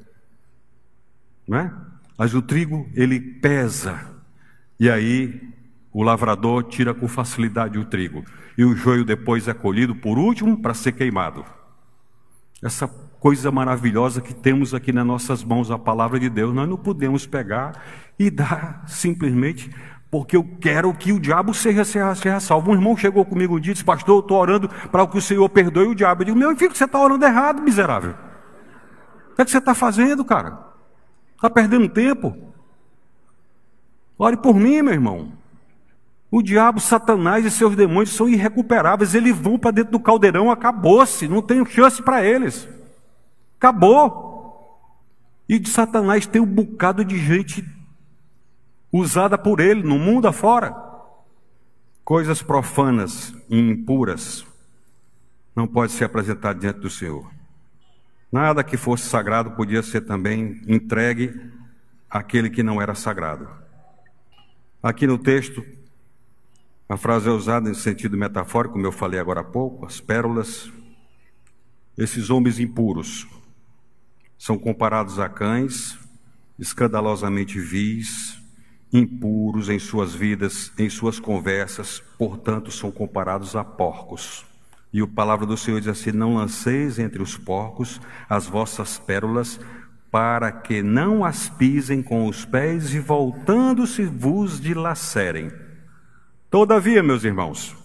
[1.48, 1.74] Não é?
[2.18, 4.00] Mas o trigo, ele pesa.
[4.80, 5.42] E aí
[5.94, 8.24] o lavrador tira com facilidade o trigo.
[8.58, 11.46] E o joio depois é colhido por último para ser queimado.
[12.64, 16.78] Essa coisa maravilhosa que temos aqui nas nossas mãos, a palavra de Deus, nós não
[16.78, 17.80] podemos pegar
[18.18, 19.70] e dar simplesmente
[20.12, 22.70] porque eu quero que o diabo seja, seja, seja salvo.
[22.70, 25.22] Um irmão chegou comigo um dia e disse, pastor, eu estou orando para que o
[25.22, 26.22] Senhor perdoe o diabo.
[26.22, 28.14] Eu digo, meu filho, você está orando errado, miserável.
[29.32, 30.60] O que, é que você está fazendo, cara?
[31.34, 32.36] Está perdendo tempo?
[34.20, 35.32] Ore por mim, meu irmão.
[36.30, 39.16] O diabo, Satanás e seus demônios são irrecuperáveis.
[39.16, 41.26] Eles vão para dentro do caldeirão, acabou-se.
[41.26, 42.68] Não tem chance para eles.
[43.58, 44.30] Acabou.
[45.48, 47.66] E de Satanás tem um bocado de gente
[48.92, 50.76] usada por ele no mundo afora.
[52.04, 54.46] Coisas profanas e impuras
[55.56, 57.32] não pode ser apresentado diante do Senhor.
[58.32, 61.34] Nada que fosse sagrado podia ser também entregue
[62.10, 63.48] àquele que não era sagrado.
[64.82, 65.64] Aqui no texto,
[66.90, 70.72] a frase é usada em sentido metafórico, como eu falei agora há pouco, as pérolas.
[71.98, 73.28] Esses homens impuros
[74.38, 75.98] são comparados a cães,
[76.58, 78.41] escandalosamente vis,
[78.92, 84.46] impuros em suas vidas, em suas conversas, portanto, são comparados a porcos.
[84.94, 89.60] E a palavra do Senhor diz assim: Não lanceis entre os porcos as vossas pérolas,
[90.12, 95.52] para que não as pisem com os pés e voltando-se vos dilacerem.
[96.50, 97.78] Todavia, meus irmãos,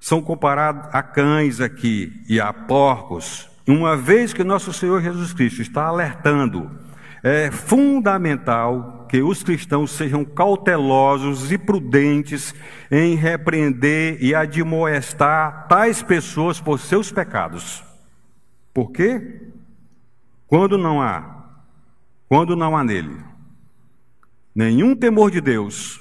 [0.00, 5.62] são comparados a cães aqui e a porcos, uma vez que nosso Senhor Jesus Cristo
[5.62, 6.68] está alertando
[7.22, 12.54] é fundamental que os cristãos sejam cautelosos e prudentes
[12.90, 17.84] em repreender e admoestar tais pessoas por seus pecados.
[18.72, 19.50] Por quê?
[20.46, 21.60] Quando não há,
[22.26, 23.22] quando não há nele
[24.54, 26.00] nenhum temor de Deus,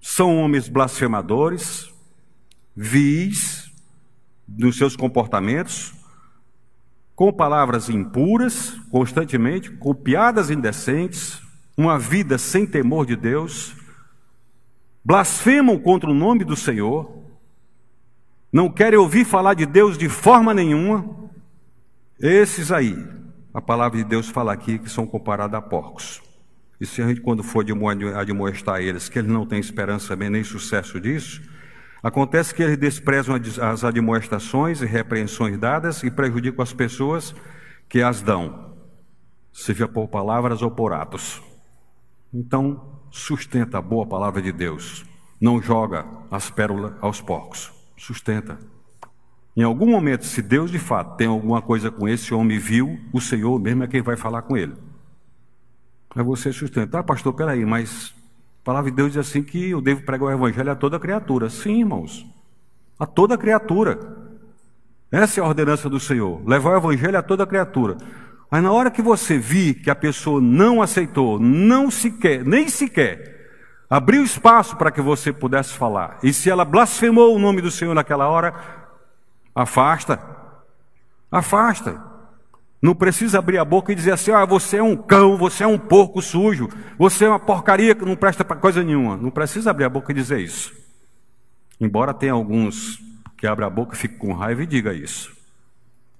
[0.00, 1.92] são homens blasfemadores,
[2.76, 3.72] vis
[4.46, 5.92] nos seus comportamentos,
[7.16, 11.47] com palavras impuras, constantemente, com piadas indecentes,
[11.78, 13.74] uma vida sem temor de Deus,
[15.04, 17.22] blasfemam contra o nome do Senhor,
[18.52, 21.30] não querem ouvir falar de Deus de forma nenhuma.
[22.20, 22.96] Esses aí,
[23.54, 26.20] a palavra de Deus fala aqui que são comparados a porcos.
[26.80, 27.64] E se a gente, quando for
[28.16, 31.40] admoestar eles, que eles não têm esperança nem sucesso disso,
[32.02, 37.34] Acontece que eles desprezam as admoestações e repreensões dadas e prejudicam as pessoas
[37.88, 38.76] que as dão,
[39.52, 41.42] seja por palavras ou por atos.
[42.32, 45.04] Então, sustenta a boa palavra de Deus.
[45.40, 47.72] Não joga as pérolas aos porcos.
[47.96, 48.58] Sustenta.
[49.56, 53.20] Em algum momento, se Deus de fato tem alguma coisa com esse homem viu, o
[53.20, 54.74] Senhor mesmo é quem vai falar com ele.
[56.14, 57.00] É você sustenta.
[57.00, 58.14] Ah, pastor, peraí, mas
[58.62, 61.50] a palavra de Deus diz assim que eu devo pregar o evangelho a toda criatura.
[61.50, 62.26] Sim, irmãos.
[62.98, 63.98] A toda criatura.
[65.10, 66.40] Essa é a ordenança do Senhor.
[66.46, 67.96] Levar o evangelho a toda criatura.
[68.50, 73.36] Mas na hora que você vir que a pessoa não aceitou, não sequer, nem sequer
[73.90, 77.94] abriu espaço para que você pudesse falar, e se ela blasfemou o nome do Senhor
[77.94, 78.54] naquela hora,
[79.54, 80.20] afasta.
[81.30, 82.02] Afasta.
[82.80, 85.66] Não precisa abrir a boca e dizer assim: ah, você é um cão, você é
[85.66, 89.16] um porco sujo, você é uma porcaria que não presta para coisa nenhuma.
[89.16, 90.72] Não precisa abrir a boca e dizer isso.
[91.80, 92.98] Embora tenha alguns
[93.36, 95.36] que abrem a boca fiquem com raiva e diga isso.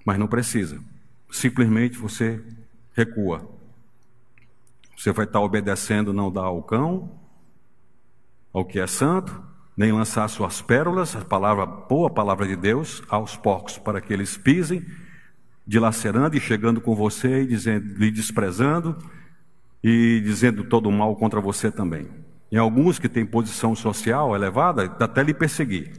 [0.05, 0.81] Mas não precisa.
[1.31, 2.43] Simplesmente você
[2.93, 3.49] recua.
[4.97, 7.13] Você vai estar obedecendo, não dar ao cão,
[8.53, 9.43] ao que é santo,
[9.77, 14.13] nem lançar suas pérolas, a palavra boa, a palavra de Deus, aos porcos, para que
[14.13, 14.85] eles pisem
[15.65, 18.97] dilacerando e chegando com você e dizendo, lhe desprezando
[19.85, 22.09] e dizendo todo o mal contra você também.
[22.51, 25.93] Em alguns que têm posição social elevada, até lhe perseguir,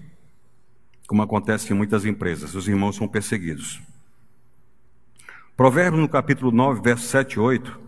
[1.07, 3.79] como acontece em muitas empresas, os irmãos são perseguidos.
[5.59, 7.79] Provérbios no capítulo 9, verso 7 e 8,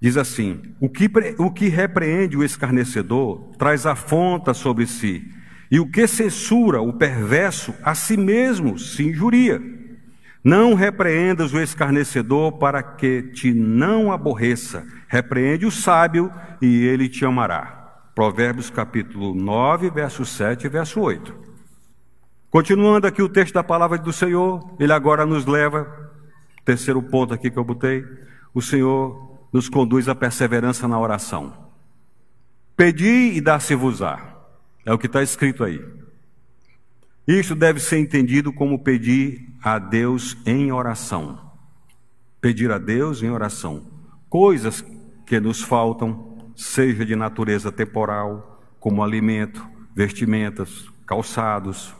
[0.00, 5.22] diz assim: o que, o que repreende o escarnecedor traz afronta sobre si,
[5.70, 9.60] e o que censura o perverso a si mesmo se injuria.
[10.42, 14.82] Não repreendas o escarnecedor para que te não aborreça.
[15.06, 18.00] Repreende o sábio e ele te amará.
[18.14, 21.52] Provérbios capítulo 9, verso 7 e verso 8.
[22.48, 26.01] Continuando aqui o texto da palavra do Senhor, ele agora nos leva,
[26.64, 28.04] terceiro ponto aqui que eu botei,
[28.54, 31.70] o Senhor nos conduz à perseverança na oração.
[32.76, 34.36] Pedi e dá-se-vos-á.
[34.84, 35.80] É o que está escrito aí.
[37.26, 41.52] Isto deve ser entendido como pedir a Deus em oração.
[42.40, 43.92] pedir a Deus em oração
[44.32, 44.82] coisas
[45.26, 49.62] que nos faltam, seja de natureza temporal, como alimento,
[49.94, 51.94] vestimentas, calçados.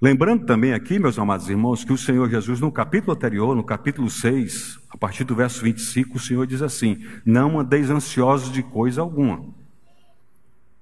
[0.00, 4.10] Lembrando também aqui, meus amados irmãos, que o Senhor Jesus, no capítulo anterior, no capítulo
[4.10, 9.00] 6, a partir do verso 25, o Senhor diz assim: Não andeis ansiosos de coisa
[9.00, 9.42] alguma.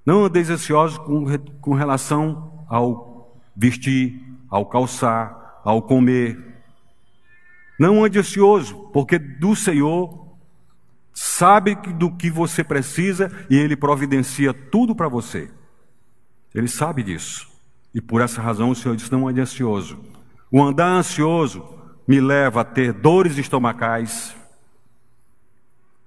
[0.04, 1.24] Não andeis ansiosos com,
[1.60, 6.54] com relação ao vestir, ao calçar, ao comer,
[7.78, 10.36] não ande ansioso, porque do Senhor
[11.12, 15.50] sabe do que você precisa e Ele providencia tudo para você.
[16.54, 17.53] Ele sabe disso.
[17.94, 19.98] E por essa razão o Senhor diz: não ande ansioso.
[20.50, 21.64] O andar ansioso
[22.06, 24.34] me leva a ter dores estomacais.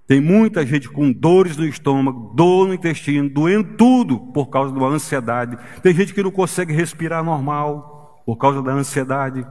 [0.05, 4.85] Tem muita gente com dores no estômago, dor no intestino, doendo tudo por causa da
[4.85, 5.57] ansiedade.
[5.81, 9.45] Tem gente que não consegue respirar normal por causa da ansiedade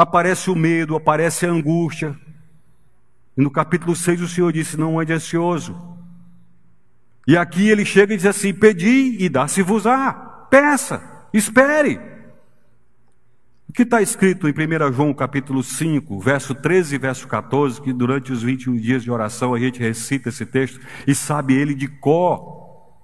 [0.00, 2.16] aparece o medo, aparece a angústia.
[3.36, 5.76] E no capítulo 6 o Senhor disse: Não ande ansioso.
[7.26, 10.27] E aqui ele chega e diz assim: Pedi e dá-se-vos-á.
[10.50, 12.00] Peça, espere.
[13.68, 17.92] O que está escrito em 1 João capítulo 5, verso 13 e verso 14, que
[17.92, 21.86] durante os 21 dias de oração a gente recita esse texto e sabe ele de
[21.86, 22.94] cor.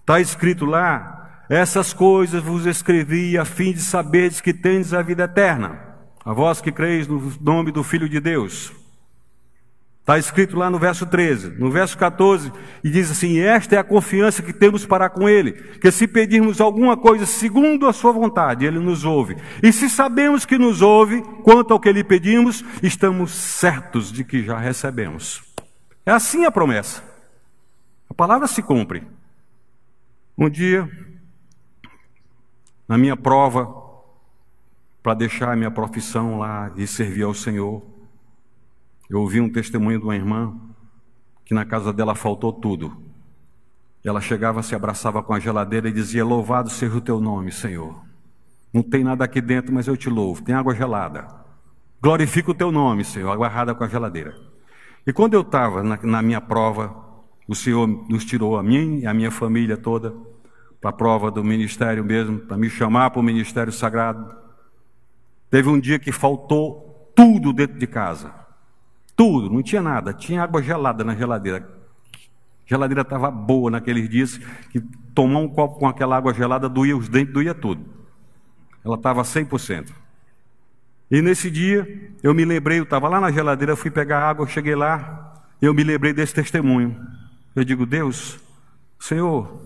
[0.00, 5.24] Está escrito lá: Essas coisas vos escrevi a fim de saberes que tendes a vida
[5.24, 8.72] eterna a vós que creis no nome do Filho de Deus.
[10.04, 12.52] Está escrito lá no verso 13, no verso 14,
[12.84, 16.60] e diz assim: Esta é a confiança que temos para com Ele, que se pedirmos
[16.60, 19.34] alguma coisa segundo a Sua vontade, Ele nos ouve.
[19.62, 24.42] E se sabemos que nos ouve, quanto ao que lhe pedimos, estamos certos de que
[24.42, 25.42] já recebemos.
[26.04, 27.02] É assim a promessa.
[28.10, 29.08] A palavra se cumpre.
[30.36, 30.86] Um dia,
[32.86, 33.82] na minha prova
[35.02, 37.93] para deixar a minha profissão lá e servir ao Senhor.
[39.08, 40.54] Eu ouvi um testemunho de uma irmã
[41.44, 42.96] que na casa dela faltou tudo.
[44.04, 48.04] Ela chegava, se abraçava com a geladeira e dizia: Louvado seja o teu nome, Senhor.
[48.72, 50.42] Não tem nada aqui dentro, mas eu te louvo.
[50.42, 51.26] Tem água gelada.
[52.02, 54.34] Glorifica o teu nome, Senhor, agarrada com a geladeira.
[55.06, 56.94] E quando eu estava na, na, minha prova,
[57.48, 60.14] o Senhor nos tirou a mim e a minha família toda
[60.80, 64.36] para a prova do ministério mesmo, para me chamar para o ministério sagrado.
[65.50, 68.43] Teve um dia que faltou tudo dentro de casa.
[69.16, 70.12] Tudo, não tinha nada.
[70.12, 71.68] Tinha água gelada na geladeira.
[72.18, 72.18] A
[72.66, 74.38] geladeira estava boa naqueles dias
[74.70, 74.80] que
[75.14, 77.84] tomar um copo com aquela água gelada doía os dentes, doía tudo.
[78.84, 79.90] Ela estava 100%.
[81.10, 84.74] E nesse dia, eu me lembrei, eu estava lá na geladeira, fui pegar água, cheguei
[84.74, 87.00] lá, eu me lembrei desse testemunho.
[87.54, 88.38] Eu digo, Deus,
[88.98, 89.62] Senhor,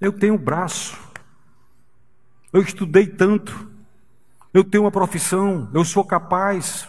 [0.00, 0.96] eu tenho braço,
[2.52, 3.68] eu estudei tanto,
[4.54, 6.88] eu tenho uma profissão, eu sou capaz,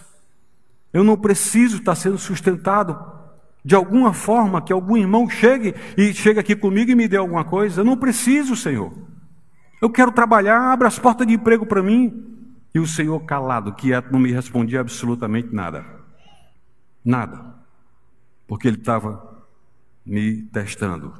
[0.92, 2.98] eu não preciso estar sendo sustentado
[3.64, 7.44] de alguma forma que algum irmão chegue e chegue aqui comigo e me dê alguma
[7.44, 7.82] coisa.
[7.82, 8.92] Eu não preciso, Senhor.
[9.82, 12.26] Eu quero trabalhar, abra as portas de emprego para mim.
[12.74, 15.86] E o Senhor calado, quieto, não me respondia absolutamente nada.
[17.04, 17.56] Nada.
[18.48, 19.46] Porque Ele estava
[20.06, 21.14] me testando.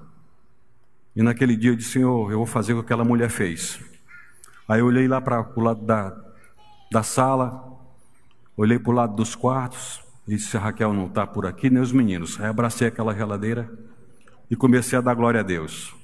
[1.16, 3.80] E naquele dia eu disse, Senhor, eu vou fazer o que aquela mulher fez.
[4.68, 6.16] Aí eu olhei lá para o lado da,
[6.92, 7.69] da sala,
[8.62, 11.82] olhei para o lado dos quartos, e disse: a Raquel não está por aqui, nem
[11.82, 12.40] os meninos.
[12.40, 13.70] Aí abracei aquela geladeira
[14.52, 15.96] e comecei a dar glória a Deus.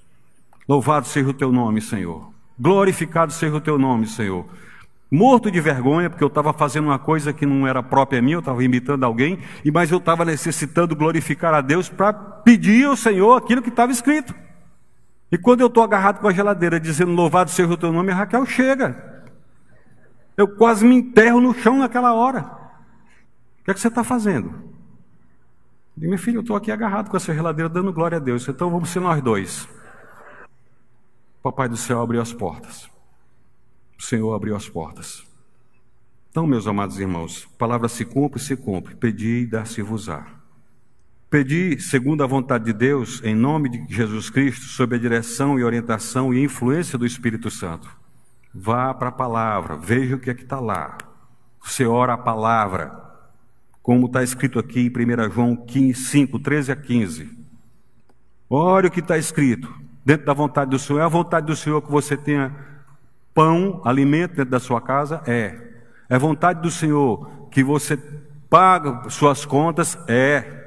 [0.68, 2.32] Louvado seja o teu nome, Senhor.
[2.58, 4.46] Glorificado seja o teu nome, Senhor.
[5.12, 8.40] Morto de vergonha, porque eu estava fazendo uma coisa que não era própria minha, eu
[8.40, 9.38] estava imitando alguém,
[9.72, 14.34] mas eu estava necessitando glorificar a Deus para pedir ao Senhor aquilo que estava escrito.
[15.32, 18.46] E quando eu estou agarrado com a geladeira dizendo louvado seja o teu nome, Raquel
[18.46, 19.25] chega.
[20.38, 22.42] Eu quase me enterro no chão naquela hora.
[23.62, 24.54] O que é que você está fazendo?
[25.98, 28.48] E meu filho, eu estou aqui agarrado com essa geladeira dando glória a Deus.
[28.48, 29.64] Então vamos ser nós dois.
[31.40, 32.90] O Papai do céu abriu as portas.
[33.98, 35.26] O Senhor abriu as portas.
[36.30, 38.94] Então, meus amados irmãos, a palavra se cumpre, se cumpre.
[38.96, 40.28] Pedi e dar-se-vos-á.
[41.30, 45.64] Pedi, segundo a vontade de Deus, em nome de Jesus Cristo, sob a direção e
[45.64, 47.90] orientação e influência do Espírito Santo.
[48.58, 50.98] Vá para a palavra, veja o que é que está lá.
[51.62, 52.96] Você ora a palavra,
[53.84, 57.38] como está escrito aqui em 1 João 15, 5, 13 a 15.
[58.50, 59.74] Olha o que está escrito,
[60.06, 61.02] dentro da vontade do Senhor.
[61.02, 62.56] É a vontade do Senhor que você tenha
[63.34, 65.22] pão, alimento dentro da sua casa?
[65.28, 65.60] É.
[66.08, 67.98] É vontade do Senhor que você
[68.50, 69.98] paga suas contas?
[70.08, 70.64] É.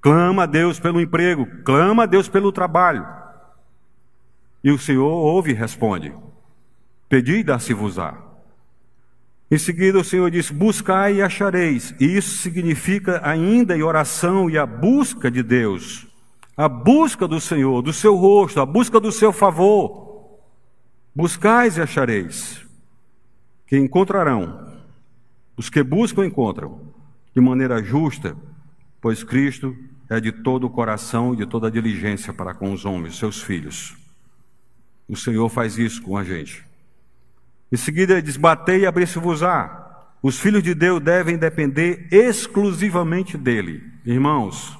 [0.00, 3.04] Clama a Deus pelo emprego, clama a Deus pelo trabalho.
[4.62, 6.14] E o Senhor ouve e responde.
[7.08, 8.26] Pedi e dá-se-vos-á.
[9.50, 11.94] Em seguida, o Senhor disse: Buscai e achareis.
[12.00, 16.06] E isso significa ainda em oração e a busca de Deus,
[16.56, 20.04] a busca do Senhor, do seu rosto, a busca do seu favor.
[21.14, 22.66] Buscais e achareis,
[23.66, 24.66] que encontrarão.
[25.56, 26.92] Os que buscam, encontram,
[27.34, 28.36] de maneira justa,
[29.00, 29.74] pois Cristo
[30.10, 33.40] é de todo o coração e de toda a diligência para com os homens, seus
[33.40, 33.96] filhos.
[35.08, 36.65] O Senhor faz isso com a gente.
[37.70, 39.84] Em seguida, diz: Batei e abri-se-vos-á.
[40.22, 43.82] Os filhos de Deus devem depender exclusivamente dele.
[44.04, 44.76] Irmãos,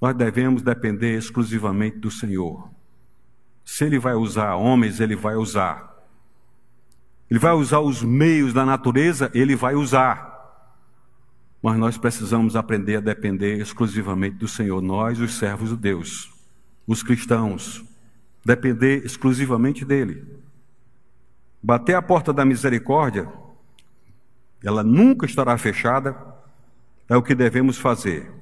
[0.00, 2.70] nós devemos depender exclusivamente do Senhor.
[3.64, 5.94] Se ele vai usar homens, ele vai usar.
[7.30, 10.34] Ele vai usar os meios da natureza, ele vai usar.
[11.62, 16.32] Mas nós precisamos aprender a depender exclusivamente do Senhor, nós, os servos de Deus,
[16.86, 17.84] os cristãos,
[18.44, 20.24] depender exclusivamente dele.
[21.66, 23.28] Bater a porta da misericórdia,
[24.62, 26.16] ela nunca estará fechada,
[27.08, 28.32] é o que devemos fazer.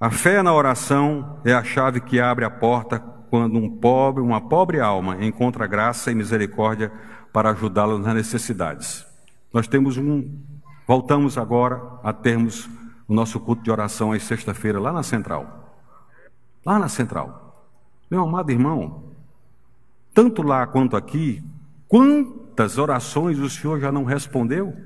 [0.00, 2.98] A fé na oração é a chave que abre a porta
[3.28, 6.90] quando um pobre, uma pobre alma encontra graça e misericórdia
[7.30, 9.04] para ajudá-lo nas necessidades.
[9.52, 10.40] Nós temos um,
[10.86, 12.70] voltamos agora a termos
[13.06, 15.76] o nosso culto de oração às sexta-feira lá na central.
[16.64, 17.68] Lá na central.
[18.10, 19.12] Meu amado irmão,
[20.14, 21.44] tanto lá quanto aqui,
[22.52, 24.76] quantas orações o Senhor já não respondeu?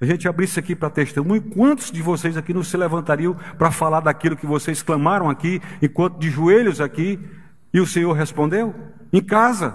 [0.00, 3.98] A gente abrisse aqui para testemunho, quantos de vocês aqui não se levantariam para falar
[3.98, 7.18] daquilo que vocês clamaram aqui, enquanto de joelhos aqui,
[7.74, 8.72] e o Senhor respondeu?
[9.12, 9.74] Em casa.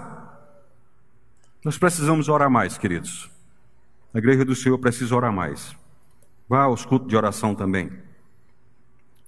[1.62, 3.30] Nós precisamos orar mais, queridos.
[4.14, 5.76] A igreja do Senhor precisa orar mais.
[6.48, 7.92] Vá aos cultos de oração também.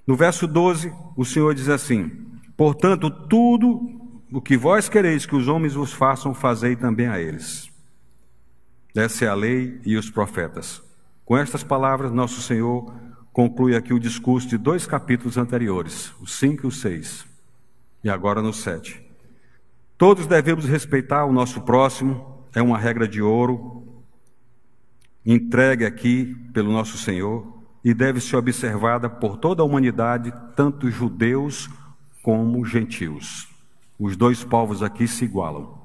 [0.06, 2.10] No verso 12, o Senhor diz assim:
[2.56, 7.75] Portanto, tudo o que vós quereis que os homens vos façam, fazei também a eles.
[8.96, 10.82] Essa é a lei e os profetas.
[11.24, 12.90] Com estas palavras, nosso Senhor
[13.30, 17.26] conclui aqui o discurso de dois capítulos anteriores, o 5 e o 6,
[18.02, 19.04] e agora no 7.
[19.98, 23.86] Todos devemos respeitar o nosso próximo, é uma regra de ouro,
[25.26, 31.68] entregue aqui pelo nosso Senhor, e deve ser observada por toda a humanidade, tanto judeus
[32.22, 33.46] como gentios.
[33.98, 35.78] Os dois povos aqui se igualam.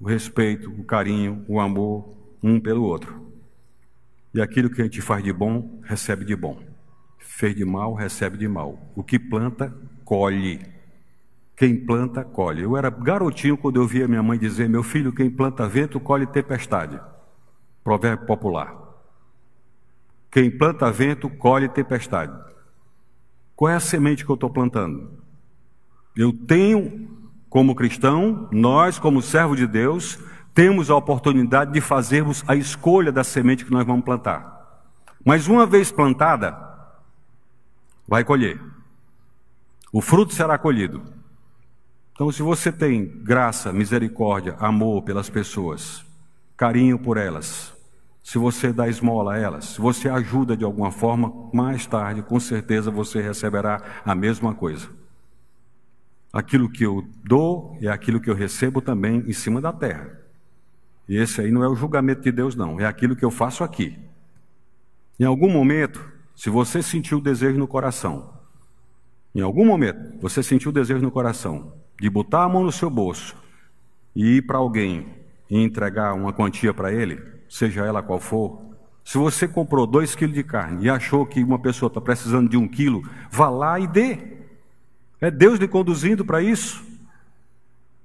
[0.00, 3.22] O respeito, o carinho, o amor um pelo outro.
[4.34, 6.62] E aquilo que a gente faz de bom, recebe de bom.
[7.18, 8.90] Fez de mal, recebe de mal.
[8.96, 9.74] O que planta,
[10.04, 10.60] colhe.
[11.54, 12.62] Quem planta, colhe.
[12.62, 16.26] Eu era garotinho quando eu via minha mãe dizer: Meu filho, quem planta vento, colhe
[16.26, 16.98] tempestade.
[17.84, 18.74] Provérbio popular.
[20.30, 22.32] Quem planta vento, colhe tempestade.
[23.54, 25.22] Qual é a semente que eu estou plantando?
[26.16, 27.08] Eu tenho,
[27.50, 30.18] como cristão, nós, como servo de Deus,
[30.54, 34.82] temos a oportunidade de fazermos a escolha da semente que nós vamos plantar.
[35.24, 36.56] Mas uma vez plantada,
[38.06, 38.60] vai colher.
[39.92, 41.02] O fruto será colhido.
[42.12, 46.04] Então, se você tem graça, misericórdia, amor pelas pessoas,
[46.56, 47.72] carinho por elas,
[48.22, 52.38] se você dá esmola a elas, se você ajuda de alguma forma, mais tarde, com
[52.38, 54.88] certeza você receberá a mesma coisa.
[56.32, 60.21] Aquilo que eu dou é aquilo que eu recebo também em cima da terra.
[61.08, 63.64] E esse aí não é o julgamento de Deus, não, é aquilo que eu faço
[63.64, 63.98] aqui.
[65.18, 68.32] Em algum momento, se você sentiu o desejo no coração,
[69.34, 72.90] em algum momento você sentiu o desejo no coração de botar a mão no seu
[72.90, 73.36] bolso
[74.14, 75.06] e ir para alguém
[75.50, 78.72] e entregar uma quantia para ele, seja ela qual for,
[79.04, 82.56] se você comprou dois quilos de carne e achou que uma pessoa está precisando de
[82.56, 84.18] um quilo, vá lá e dê.
[85.20, 86.84] É Deus lhe conduzindo para isso.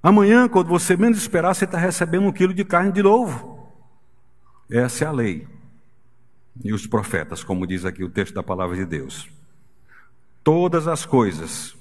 [0.02, 3.72] Amanhã, quando você menos esperar, você está recebendo um quilo de carne de novo.
[4.70, 5.46] Essa é a lei.
[6.62, 9.28] E os profetas, como diz aqui o texto da palavra de Deus.
[10.44, 11.76] Todas as coisas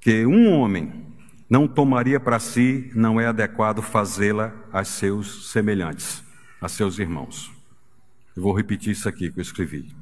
[0.00, 1.06] que um homem
[1.48, 6.22] não tomaria para si, não é adequado fazê-la a seus semelhantes,
[6.60, 7.52] a seus irmãos.
[8.36, 9.94] Eu vou repetir isso aqui que eu escrevi.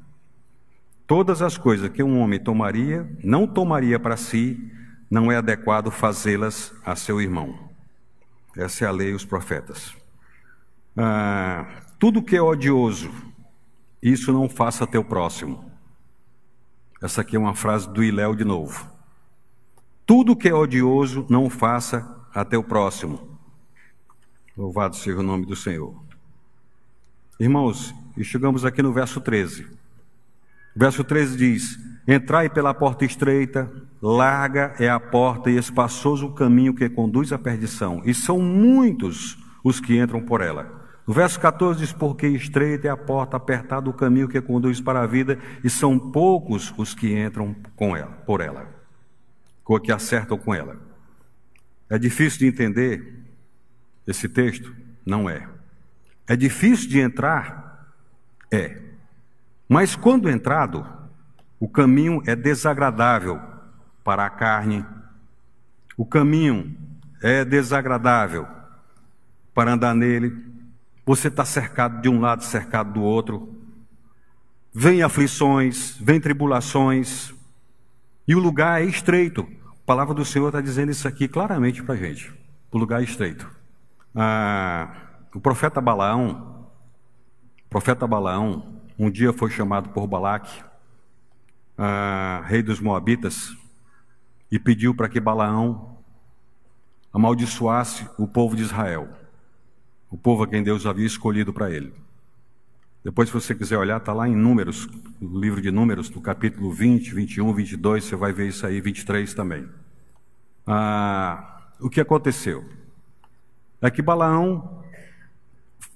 [1.07, 4.73] Todas as coisas que um homem tomaria, não tomaria para si,
[5.15, 7.71] não é adequado fazê-las a seu irmão.
[8.57, 9.95] Essa é a lei e os profetas.
[10.97, 13.13] Ah, tudo que é odioso,
[14.03, 15.71] isso não faça teu próximo.
[17.01, 18.91] Essa aqui é uma frase do Iléu de novo.
[20.05, 23.39] Tudo que é odioso, não faça a teu próximo.
[24.57, 25.95] Louvado seja o nome do Senhor.
[27.39, 29.63] Irmãos, e chegamos aqui no verso 13.
[30.75, 33.73] O verso 13 diz: Entrai pela porta estreita,
[34.05, 39.39] larga é a porta e espaçoso o caminho que conduz à perdição, e são muitos
[39.65, 40.85] os que entram por ela.
[41.07, 45.01] No verso 14 diz: Porque estreita é a porta, apertado o caminho que conduz para
[45.01, 48.69] a vida, e são poucos os que entram com ela, por ela,
[49.83, 50.77] que acertam com ela.
[51.89, 53.25] É difícil de entender
[54.07, 54.75] esse texto?
[55.05, 55.49] Não é.
[56.27, 57.91] É difícil de entrar?
[58.51, 58.83] É.
[59.67, 60.87] Mas quando entrado,
[61.59, 63.54] o caminho é desagradável
[64.05, 64.85] para a carne,
[65.97, 66.77] o caminho
[67.23, 68.47] é desagradável
[69.55, 70.45] para andar nele.
[71.07, 73.59] Você está cercado de um lado, cercado do outro.
[74.73, 77.33] Vem aflições, vem tribulações,
[78.27, 79.47] e o lugar é estreito.
[79.67, 82.33] A palavra do Senhor está dizendo isso aqui claramente para a gente.
[82.73, 83.49] O lugar é estreito.
[84.15, 84.95] Ah,
[85.35, 86.69] o profeta Balaão,
[87.69, 90.63] profeta Balaão, um dia foi chamado por Balaque,
[91.77, 93.55] ah, rei dos Moabitas,
[94.55, 95.99] e pediu para que Balaão
[97.13, 99.09] amaldiçoasse o povo de Israel,
[100.09, 101.93] o povo a quem Deus havia escolhido para ele.
[103.03, 104.89] Depois, se você quiser olhar, está lá em Números,
[105.21, 109.35] no livro de Números, no capítulo 20, 21, 22, você vai ver isso aí, 23
[109.35, 109.69] também.
[110.65, 112.65] Ah, o que aconteceu?
[113.83, 114.85] É que Balaão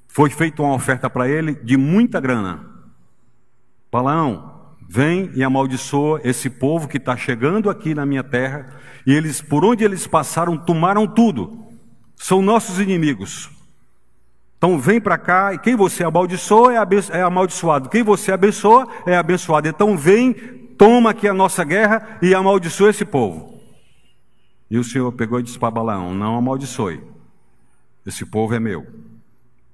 [0.09, 2.69] foi feita uma oferta para ele de muita grana.
[3.91, 4.58] Balaão,
[4.89, 8.71] vem e amaldiçoa esse povo que está chegando aqui na minha terra,
[9.07, 11.67] e eles, por onde eles passaram, tomaram tudo.
[12.17, 13.51] São nossos inimigos.
[14.57, 16.73] Então vem para cá, e quem você amaldiçoa
[17.13, 17.91] é, amaldiçoado.
[17.91, 19.69] Quem você abençoa é abençoado.
[19.69, 20.33] Então vem,
[20.77, 23.61] toma aqui a nossa guerra e amaldiçoa esse povo.
[24.71, 27.01] E o Senhor pegou e disse para Balaão: Não amaldiçoe.
[28.05, 28.87] Esse povo é meu.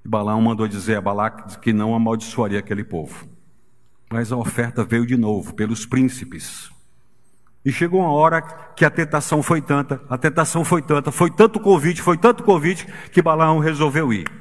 [0.03, 3.34] E Balaão mandou dizer a Balac que não amaldiçoaria aquele povo.
[4.09, 6.69] Mas a oferta veio de novo pelos príncipes.
[7.65, 8.41] E chegou uma hora
[8.75, 12.87] que a tentação foi tanta, a tentação foi tanta, foi tanto convite, foi tanto convite,
[13.11, 14.31] que Balaão resolveu ir.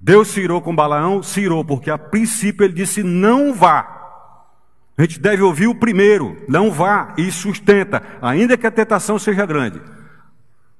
[0.00, 3.96] Deus se irou com Balaão, se irou, porque a princípio ele disse: não vá.
[4.96, 9.44] A gente deve ouvir o primeiro, não vá, e sustenta, ainda que a tentação seja
[9.44, 9.80] grande.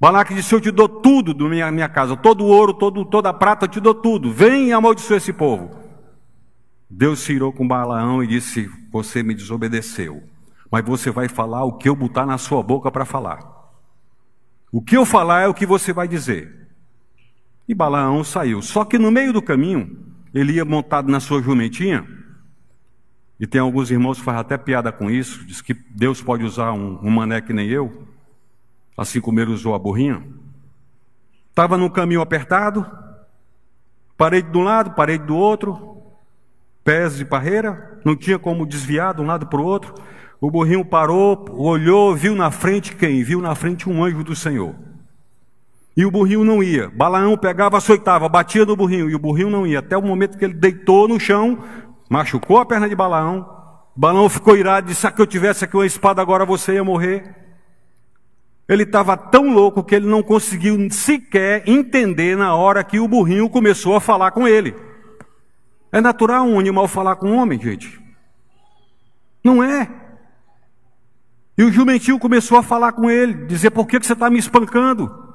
[0.01, 3.29] Balaque disse: Eu te dou tudo da minha, minha casa, todo o ouro, todo, toda
[3.29, 4.33] a prata, eu te dou tudo.
[4.33, 5.88] Vem e amaldiçoa esse povo.
[6.91, 10.23] Deus se irou com Balaão e disse: Você me desobedeceu,
[10.71, 13.41] mas você vai falar o que eu botar na sua boca para falar.
[14.71, 16.69] O que eu falar é o que você vai dizer.
[17.67, 18.63] E Balaão saiu.
[18.63, 22.07] Só que no meio do caminho, ele ia montado na sua jumentinha.
[23.41, 26.73] E tem alguns irmãos que fazem até piada com isso, diz que Deus pode usar
[26.73, 28.09] um, um mané que nem eu
[28.99, 30.27] assim como ele usou a burrinha.
[31.51, 32.85] Estava num caminho apertado,
[34.17, 35.98] parede de um lado, parede do outro,
[36.89, 39.93] pés de parreira, não tinha como desviar de um lado para o outro.
[40.41, 43.23] O burrinho parou, olhou, viu na frente quem?
[43.23, 44.75] Viu na frente um anjo do Senhor.
[45.95, 46.89] E o burrinho não ia.
[46.89, 49.81] Balaão pegava, açoitava, batia no burrinho, e o burrinho não ia.
[49.81, 51.59] Até o momento que ele deitou no chão,
[52.09, 53.47] machucou a perna de Balaão.
[53.95, 57.37] Balaão ficou irado, disse: Se eu tivesse aqui uma espada, agora você ia morrer.
[58.67, 63.51] Ele estava tão louco que ele não conseguiu sequer entender na hora que o burrinho
[63.51, 64.88] começou a falar com ele.
[65.91, 68.01] É natural um animal falar com um homem, gente?
[69.43, 69.89] Não é.
[71.57, 75.29] E o jumentinho começou a falar com ele, dizer: Por que, você está me espancando?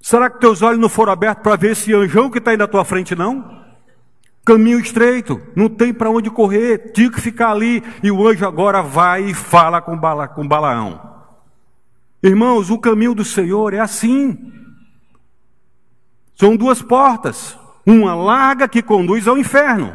[0.00, 2.66] Será que teus olhos não foram abertos para ver esse anjão que está aí na
[2.66, 3.64] tua frente, não?
[4.44, 7.82] Caminho estreito, não tem para onde correr, tinha que ficar ali.
[8.02, 11.00] E o anjo agora vai e fala com, Bala, com Balaão.
[12.22, 14.52] Irmãos, o caminho do Senhor é assim.
[16.34, 17.58] São duas portas.
[17.86, 19.94] Uma larga que conduz ao inferno,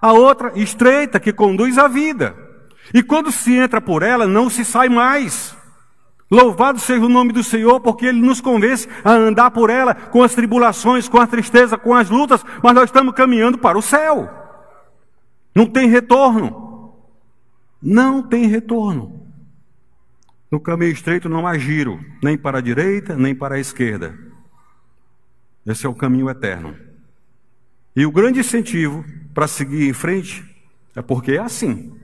[0.00, 2.36] a outra estreita que conduz à vida.
[2.92, 5.56] E quando se entra por ela, não se sai mais.
[6.30, 10.22] Louvado seja o nome do Senhor, porque Ele nos convence a andar por ela com
[10.22, 14.30] as tribulações, com a tristeza, com as lutas, mas nós estamos caminhando para o céu.
[15.54, 16.94] Não tem retorno.
[17.82, 19.26] Não tem retorno.
[20.50, 24.18] No caminho estreito não há giro, nem para a direita, nem para a esquerda.
[25.66, 26.76] Esse é o caminho eterno.
[27.94, 29.04] E o grande incentivo
[29.34, 30.44] para seguir em frente
[30.94, 31.96] é porque é assim.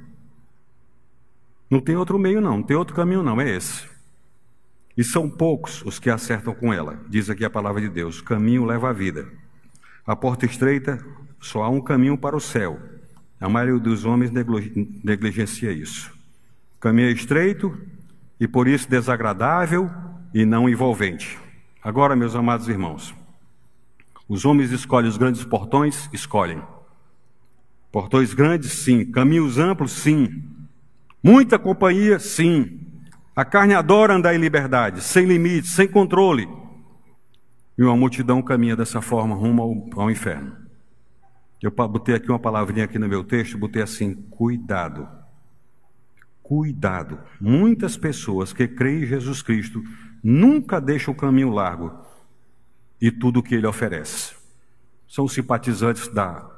[1.71, 3.87] Não tem outro meio, não, não tem outro caminho, não, é esse.
[4.97, 8.25] E são poucos os que acertam com ela, diz aqui a palavra de Deus: o
[8.25, 9.29] caminho leva à vida.
[10.07, 11.05] A porta estreita,
[11.41, 12.81] só há um caminho para o céu.
[13.41, 16.13] A maioria dos homens negligencia isso.
[16.77, 17.77] O caminho é estreito,
[18.41, 19.91] e por isso desagradável
[20.33, 21.39] e não envolvente.
[21.83, 23.15] Agora, meus amados irmãos,
[24.29, 26.09] os homens escolhem os grandes portões?
[26.13, 26.63] Escolhem.
[27.91, 28.73] Portões grandes?
[28.73, 29.11] Sim.
[29.11, 29.93] Caminhos amplos?
[29.93, 30.45] Sim.
[31.23, 32.19] Muita companhia?
[32.19, 32.81] Sim.
[33.35, 36.47] A carne adora andar em liberdade, sem limites, sem controle.
[37.79, 40.57] E uma multidão caminha dessa forma rumo ao, ao inferno.
[41.63, 45.09] Eu botei aqui uma palavrinha aqui no meu texto, botei assim: cuidado.
[46.43, 47.19] Cuidado.
[47.41, 49.83] Muitas pessoas que creem em Jesus Cristo
[50.23, 52.08] nunca deixam o caminho largo
[53.01, 54.35] e tudo o que ele oferece.
[55.07, 56.49] São simpatizantes da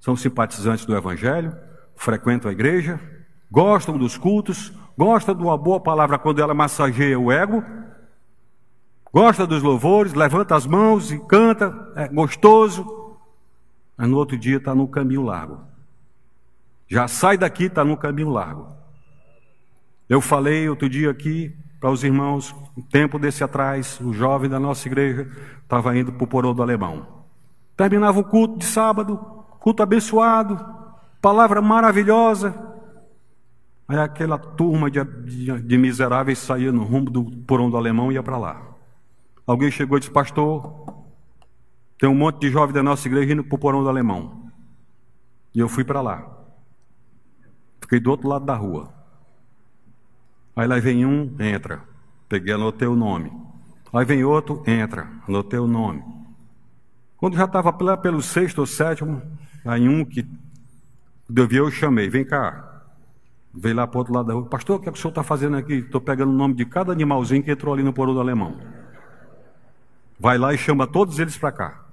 [0.00, 1.54] são simpatizantes do evangelho,
[1.94, 2.98] frequentam a igreja,
[3.50, 7.62] gostam dos cultos, gostam de uma boa palavra quando ela massageia o ego,
[9.12, 13.18] gosta dos louvores, levanta as mãos e canta, é gostoso,
[13.94, 15.60] mas no outro dia está no caminho largo.
[16.88, 18.74] Já sai daqui, está no caminho largo.
[20.08, 24.60] Eu falei outro dia aqui para os irmãos, um tempo desse atrás, o jovem da
[24.60, 25.26] nossa igreja
[25.62, 27.24] estava indo para o porão do alemão.
[27.74, 29.16] Terminava o culto de sábado,
[29.58, 30.62] culto abençoado,
[31.22, 32.54] palavra maravilhosa.
[33.88, 38.16] Aí aquela turma de, de, de miseráveis saía no rumo do porão do alemão e
[38.16, 38.62] ia para lá.
[39.46, 40.84] Alguém chegou e disse, pastor,
[41.98, 44.50] tem um monte de jovens da nossa igreja indo para o porão do alemão.
[45.54, 46.30] E eu fui para lá.
[47.80, 48.99] Fiquei do outro lado da rua.
[50.54, 51.82] Aí lá vem um, entra.
[52.28, 53.32] Peguei, anotei o nome.
[53.92, 55.08] Aí vem outro, entra.
[55.26, 56.02] Anotei o nome.
[57.16, 59.20] Quando já estava lá pelo sexto ou sétimo,
[59.64, 60.26] aí um que
[61.28, 62.82] vi, eu chamei, vem cá.
[63.52, 64.46] Veio lá para o outro lado da rua.
[64.46, 65.74] Pastor, o que, é que o senhor está fazendo aqui?
[65.74, 68.58] Estou pegando o nome de cada animalzinho que entrou ali no porão do alemão.
[70.18, 71.84] Vai lá e chama todos eles para cá.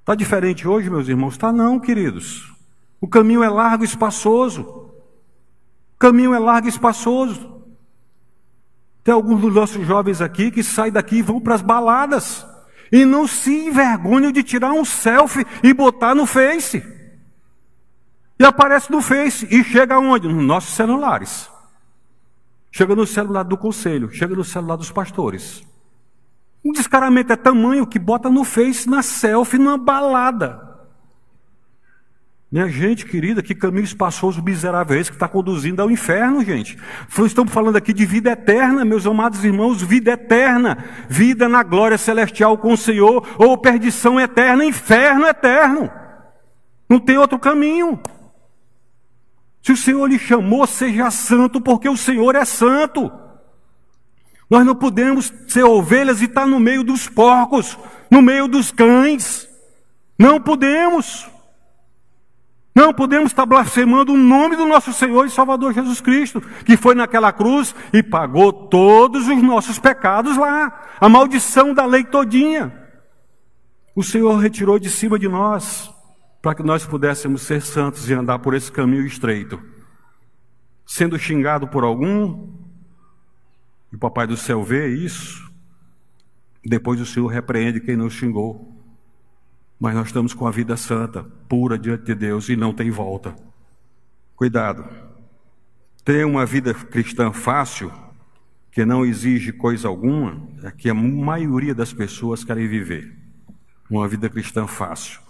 [0.00, 1.34] Está diferente hoje, meus irmãos?
[1.34, 2.54] Está não, queridos.
[3.00, 4.85] O caminho é largo espaçoso.
[5.98, 7.62] Caminho é largo e espaçoso.
[9.02, 12.46] Tem alguns dos nossos jovens aqui que saem daqui e vão para as baladas.
[12.90, 16.84] E não se envergonham de tirar um selfie e botar no Face.
[18.38, 19.46] E aparece no Face.
[19.50, 20.28] E chega onde?
[20.28, 21.48] Nos nossos celulares.
[22.70, 25.64] Chega no celular do conselho, chega no celular dos pastores.
[26.62, 30.75] O descaramento é tamanho que bota no Face, na selfie, numa balada.
[32.56, 36.78] Minha gente querida, que caminho espaçoso, miserável é esse que está conduzindo ao inferno, gente?
[37.26, 42.56] Estamos falando aqui de vida eterna, meus amados irmãos, vida eterna, vida na glória celestial
[42.56, 45.90] com o Senhor, ou perdição eterna, inferno eterno.
[46.88, 48.00] Não tem outro caminho.
[49.60, 53.12] Se o Senhor lhe chamou, seja santo, porque o Senhor é santo.
[54.48, 57.78] Nós não podemos ser ovelhas e estar no meio dos porcos,
[58.10, 59.46] no meio dos cães.
[60.18, 61.35] Não podemos.
[62.76, 66.94] Não podemos estar blasfemando o nome do nosso Senhor e Salvador Jesus Cristo, que foi
[66.94, 72.70] naquela cruz e pagou todos os nossos pecados lá, a maldição da lei todinha.
[73.94, 75.90] O Senhor retirou de cima de nós,
[76.42, 79.58] para que nós pudéssemos ser santos e andar por esse caminho estreito.
[80.84, 82.46] Sendo xingado por algum,
[83.90, 85.50] e o Papai do Céu vê isso,
[86.62, 88.75] depois o Senhor repreende quem nos xingou.
[89.78, 93.34] Mas nós estamos com a vida santa, pura diante de Deus e não tem volta.
[94.34, 94.84] Cuidado.
[96.04, 97.92] Ter uma vida cristã fácil,
[98.70, 103.16] que não exige coisa alguma, é que a maioria das pessoas querem viver.
[103.90, 105.20] Uma vida cristã fácil.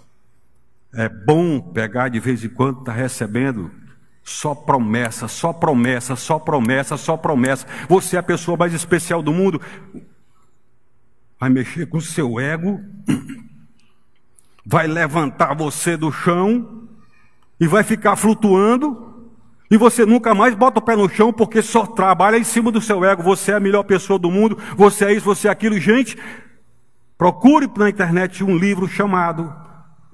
[0.95, 3.71] É bom pegar de vez em quando, estar tá recebendo
[4.27, 7.67] só promessa, só promessa, só promessa, só promessa.
[7.89, 9.61] Você é a pessoa mais especial do mundo.
[11.39, 12.81] Vai mexer com o seu ego
[14.67, 16.89] vai levantar você do chão
[17.61, 19.15] e vai ficar flutuando.
[19.71, 22.81] E você nunca mais bota o pé no chão porque só trabalha em cima do
[22.81, 23.23] seu ego.
[23.23, 25.79] Você é a melhor pessoa do mundo, você é isso, você é aquilo.
[25.79, 26.19] Gente,
[27.17, 29.55] procure na internet um livro chamado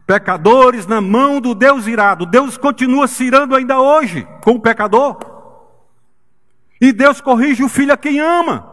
[0.07, 2.27] Pecadores na mão do Deus irado.
[2.27, 5.17] Deus continua se irando ainda hoje com o pecador.
[6.81, 8.72] E Deus corrige o filho a quem ama.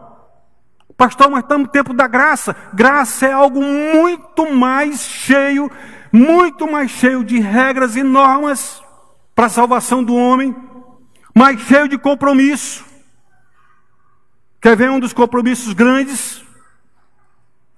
[1.00, 2.54] Pastor, mas estamos no tempo da graça.
[2.74, 5.70] Graça é algo muito mais cheio,
[6.12, 8.82] muito mais cheio de regras e normas
[9.34, 10.54] para a salvação do homem,
[11.34, 12.84] mais cheio de compromisso.
[14.60, 16.44] Quer ver um dos compromissos grandes?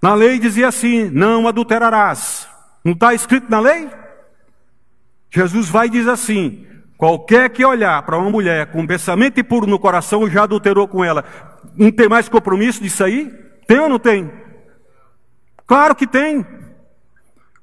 [0.02, 2.48] Na lei dizia assim: não adulterarás.
[2.84, 3.88] Não está escrito na lei?
[5.30, 6.66] Jesus vai e diz assim:
[6.98, 11.51] qualquer que olhar para uma mulher com pensamento impuro no coração já adulterou com ela
[11.76, 13.30] não tem mais compromisso disso aí?
[13.66, 14.30] Tem ou não tem?
[15.66, 16.46] Claro que tem.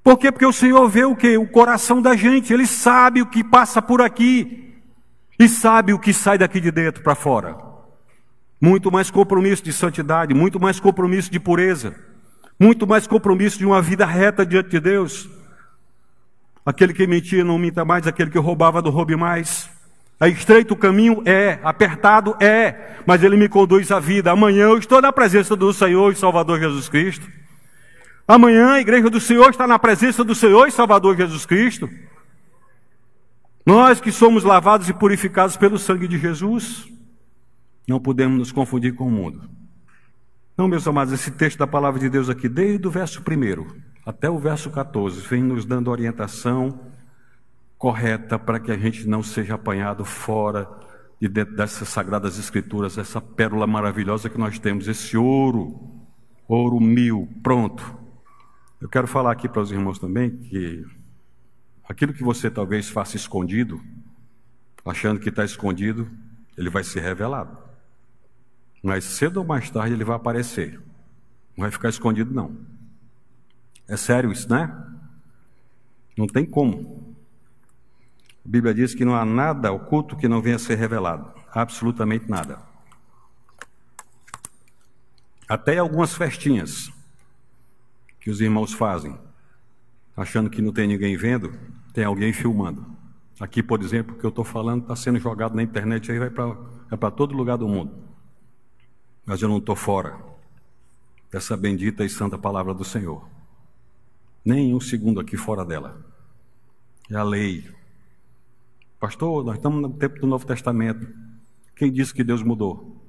[0.03, 0.31] Por quê?
[0.31, 1.37] Porque o Senhor vê o que?
[1.37, 2.53] O coração da gente.
[2.53, 4.81] Ele sabe o que passa por aqui.
[5.37, 7.55] E sabe o que sai daqui de dentro para fora.
[8.59, 11.95] Muito mais compromisso de santidade, muito mais compromisso de pureza,
[12.59, 15.29] muito mais compromisso de uma vida reta diante de Deus.
[16.65, 19.69] Aquele que mentia não minta mais, aquele que roubava não roube mais.
[20.19, 21.21] É estreito o caminho?
[21.25, 21.59] É.
[21.63, 22.35] Apertado?
[22.41, 22.97] É.
[23.05, 24.31] mas Ele me conduz à vida.
[24.31, 27.27] Amanhã eu estou na presença do Senhor e Salvador Jesus Cristo.
[28.27, 31.89] Amanhã a igreja do Senhor está na presença do Senhor e Salvador Jesus Cristo.
[33.65, 36.87] Nós que somos lavados e purificados pelo sangue de Jesus,
[37.87, 39.49] não podemos nos confundir com o mundo.
[40.57, 43.65] Não, meus amados, esse texto da palavra de Deus aqui, desde o verso 1
[44.05, 46.88] até o verso 14, vem nos dando orientação
[47.79, 50.69] correta para que a gente não seja apanhado fora
[51.19, 55.79] de dentro dessas sagradas escrituras, essa pérola maravilhosa que nós temos, esse ouro,
[56.45, 57.97] ouro mil, pronto.
[58.81, 60.85] Eu quero falar aqui para os irmãos também que
[61.87, 63.81] aquilo que você talvez faça escondido,
[64.85, 66.09] achando que está escondido,
[66.57, 67.57] ele vai ser revelado.
[68.83, 70.73] Mas cedo ou mais tarde ele vai aparecer.
[71.55, 72.57] Não vai ficar escondido, não.
[73.87, 74.69] É sério isso, né?
[76.17, 76.98] Não tem como.
[78.49, 81.31] A Bíblia diz que não há nada oculto que não venha a ser revelado.
[81.51, 82.59] Absolutamente nada.
[85.47, 86.91] Até algumas festinhas
[88.19, 89.15] que os irmãos fazem,
[90.17, 91.53] achando que não tem ninguém vendo,
[91.93, 92.85] tem alguém filmando.
[93.39, 96.31] Aqui, por exemplo, o que eu estou falando está sendo jogado na internet aí vai
[96.31, 98.09] para todo lugar do mundo
[99.29, 100.19] mas eu não estou fora
[101.31, 103.29] dessa bendita e santa palavra do Senhor.
[104.43, 106.03] Nem um segundo aqui fora dela.
[107.11, 107.71] É a lei.
[108.99, 111.07] Pastor, nós estamos no tempo do Novo Testamento.
[111.73, 113.01] Quem disse que Deus mudou?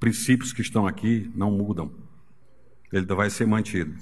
[0.00, 1.92] Princípios que estão aqui não mudam.
[2.90, 3.94] Ele vai ser mantido.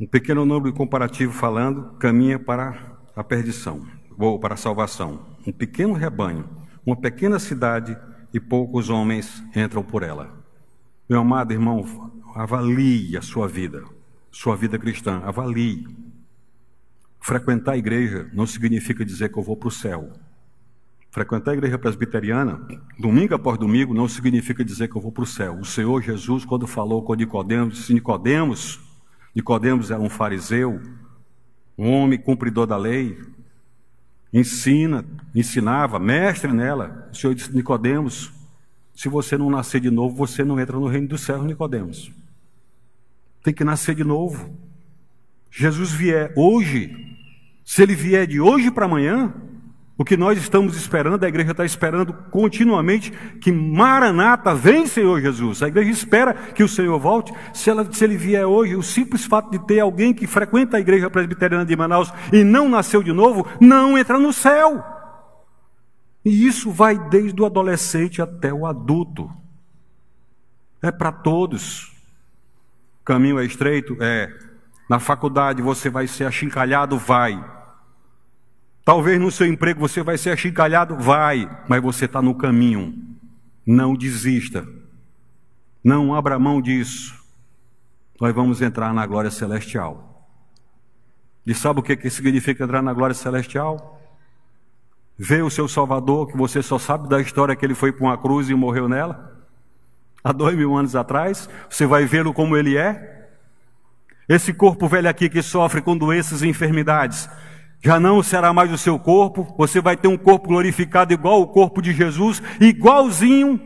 [0.00, 3.86] Um pequeno número comparativo falando caminha para a perdição
[4.18, 5.24] ou para a salvação.
[5.46, 6.48] Um pequeno rebanho,
[6.84, 7.96] uma pequena cidade
[8.34, 10.36] e poucos homens entram por ela.
[11.08, 11.84] Meu amado irmão,
[12.34, 13.84] avalie a sua vida,
[14.32, 15.86] sua vida cristã, avalie.
[17.22, 20.10] Frequentar a igreja não significa dizer que eu vou para o céu.
[21.08, 22.66] Frequentar a igreja presbiteriana,
[22.98, 25.58] domingo após domingo, não significa dizer que eu vou para o céu.
[25.58, 28.80] O Senhor Jesus, quando falou com Nicodemos, disse Nicodemos,
[29.34, 30.80] Nicodemos era um fariseu,
[31.78, 33.16] um homem cumpridor da lei,
[34.32, 37.08] ensina, ensinava, mestre nela.
[37.12, 38.32] O Senhor disse, Nicodemos,
[38.96, 42.10] se você não nascer de novo, você não entra no reino dos céus, Nicodemos.
[43.44, 44.71] Tem que nascer de novo.
[45.54, 46.96] Jesus vier hoje,
[47.62, 49.34] se ele vier de hoje para amanhã,
[49.98, 55.62] o que nós estamos esperando, a igreja está esperando continuamente que Maranata vem, Senhor Jesus.
[55.62, 57.34] A igreja espera que o Senhor volte.
[57.52, 60.80] Se, ela, se ele vier hoje, o simples fato de ter alguém que frequenta a
[60.80, 64.82] igreja presbiteriana de Manaus e não nasceu de novo, não entra no céu.
[66.24, 69.30] E isso vai desde o adolescente até o adulto.
[70.80, 71.92] É para todos.
[73.02, 73.98] O caminho é estreito?
[74.00, 74.51] É.
[74.88, 76.98] Na faculdade você vai ser achincalhado?
[76.98, 77.42] Vai.
[78.84, 82.94] Talvez no seu emprego você vai ser achincalhado, vai, mas você está no caminho.
[83.64, 84.66] Não desista.
[85.84, 87.14] Não abra mão disso.
[88.20, 90.28] Nós vamos entrar na glória celestial.
[91.46, 94.00] E sabe o que, que significa entrar na glória celestial?
[95.18, 98.18] Ver o seu Salvador, que você só sabe da história que ele foi para uma
[98.18, 99.44] cruz e morreu nela,
[100.22, 101.48] há dois mil anos atrás.
[101.68, 103.21] Você vai vê-lo como ele é.
[104.32, 107.28] Esse corpo velho aqui que sofre com doenças e enfermidades,
[107.84, 111.48] já não será mais o seu corpo, você vai ter um corpo glorificado igual o
[111.48, 113.60] corpo de Jesus, igualzinho,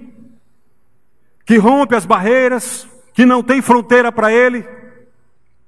[1.44, 4.66] que rompe as barreiras, que não tem fronteira para ele,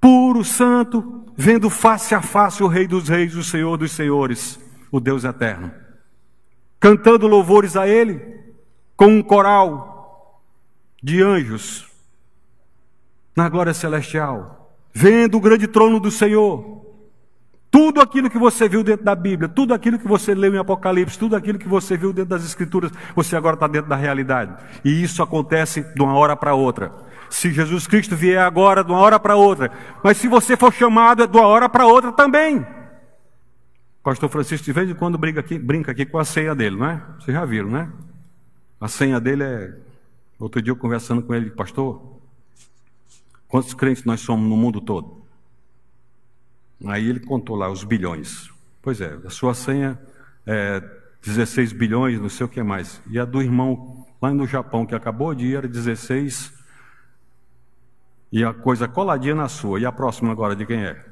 [0.01, 4.59] puro, santo, vendo face a face o Rei dos Reis, o Senhor dos Senhores,
[4.90, 5.70] o Deus eterno,
[6.80, 8.20] cantando louvores a Ele,
[8.96, 10.42] com um coral
[11.01, 11.88] de anjos,
[13.36, 14.57] na glória celestial,
[14.93, 16.78] vendo o grande trono do Senhor,
[17.70, 21.18] tudo aquilo que você viu dentro da Bíblia, tudo aquilo que você leu em Apocalipse,
[21.18, 24.55] tudo aquilo que você viu dentro das Escrituras, você agora está dentro da realidade.
[24.84, 26.93] E isso acontece de uma hora para outra.
[27.28, 29.70] Se Jesus Cristo vier agora, de uma hora para outra.
[30.03, 32.66] Mas se você for chamado, é de uma hora para outra também.
[34.03, 36.86] Pastor Francisco de vez em quando brinca aqui, brinca aqui com a senha dele, não
[36.86, 37.03] é?
[37.20, 37.91] Vocês já viram, né?
[38.80, 39.74] A senha dele é.
[40.39, 42.17] Outro dia eu conversando com ele, pastor,
[43.49, 45.22] quantos crentes nós somos no mundo todo?
[46.86, 48.51] Aí ele contou lá os bilhões.
[48.80, 50.01] Pois é, a sua senha
[50.46, 50.80] é
[51.22, 53.03] 16 bilhões, não sei o que mais.
[53.11, 56.53] E a do irmão lá no Japão, que acabou de ir, era 16.
[58.30, 59.80] E a coisa coladinha na sua.
[59.80, 61.05] E a próxima agora de quem é?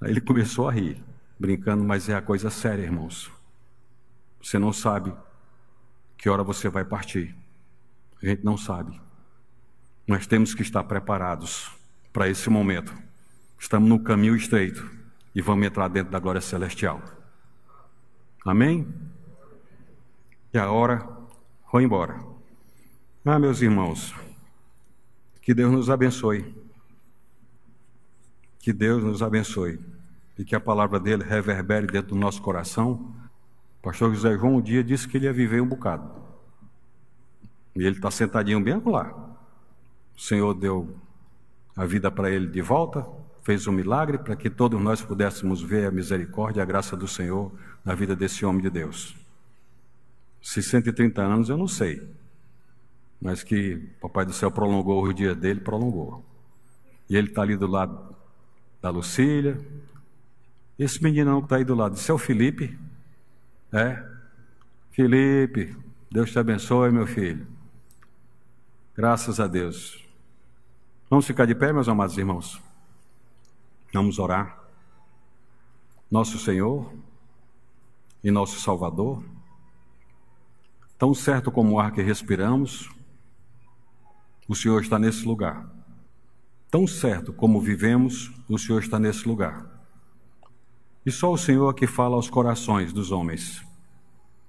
[0.00, 1.02] Aí ele começou a rir,
[1.38, 3.30] brincando, mas é a coisa séria, irmãos.
[4.42, 5.12] Você não sabe
[6.16, 7.36] que hora você vai partir.
[8.22, 8.98] A gente não sabe.
[10.10, 11.70] Nós temos que estar preparados
[12.12, 12.92] para esse momento.
[13.56, 14.90] Estamos no caminho estreito
[15.32, 17.00] e vamos entrar dentro da glória celestial.
[18.44, 18.92] Amém?
[20.52, 21.08] E a hora
[21.70, 22.20] foi embora.
[23.24, 24.12] Ah, meus irmãos,
[25.40, 26.56] que Deus nos abençoe.
[28.58, 29.78] Que Deus nos abençoe.
[30.36, 33.14] E que a palavra dele reverbere dentro do nosso coração.
[33.78, 36.10] O pastor José João um dia disse que ele ia viver um bocado.
[37.76, 39.29] E ele está sentadinho bem lá.
[40.20, 40.94] O Senhor deu
[41.74, 43.08] a vida para ele de volta,
[43.42, 47.08] fez um milagre para que todos nós pudéssemos ver a misericórdia e a graça do
[47.08, 47.50] Senhor
[47.82, 49.16] na vida desse homem de Deus.
[50.42, 52.06] Se 130 anos, eu não sei.
[53.18, 56.22] Mas que Papai do Céu prolongou o dia dele, prolongou.
[57.08, 58.14] E ele está ali do lado
[58.82, 59.58] da Lucília.
[60.78, 62.78] Esse meninão que está aí do lado, esse é o Felipe.
[63.72, 64.06] É?
[64.90, 65.74] Felipe,
[66.10, 67.46] Deus te abençoe, meu filho.
[68.94, 70.09] Graças a Deus.
[71.10, 72.62] Vamos ficar de pé, meus amados irmãos.
[73.92, 74.62] Vamos orar.
[76.08, 76.88] Nosso Senhor
[78.22, 79.20] e nosso Salvador,
[80.96, 82.88] tão certo como o ar que respiramos,
[84.46, 85.68] o Senhor está nesse lugar.
[86.70, 89.66] Tão certo como vivemos, o Senhor está nesse lugar.
[91.04, 93.66] E só o Senhor é que fala aos corações dos homens.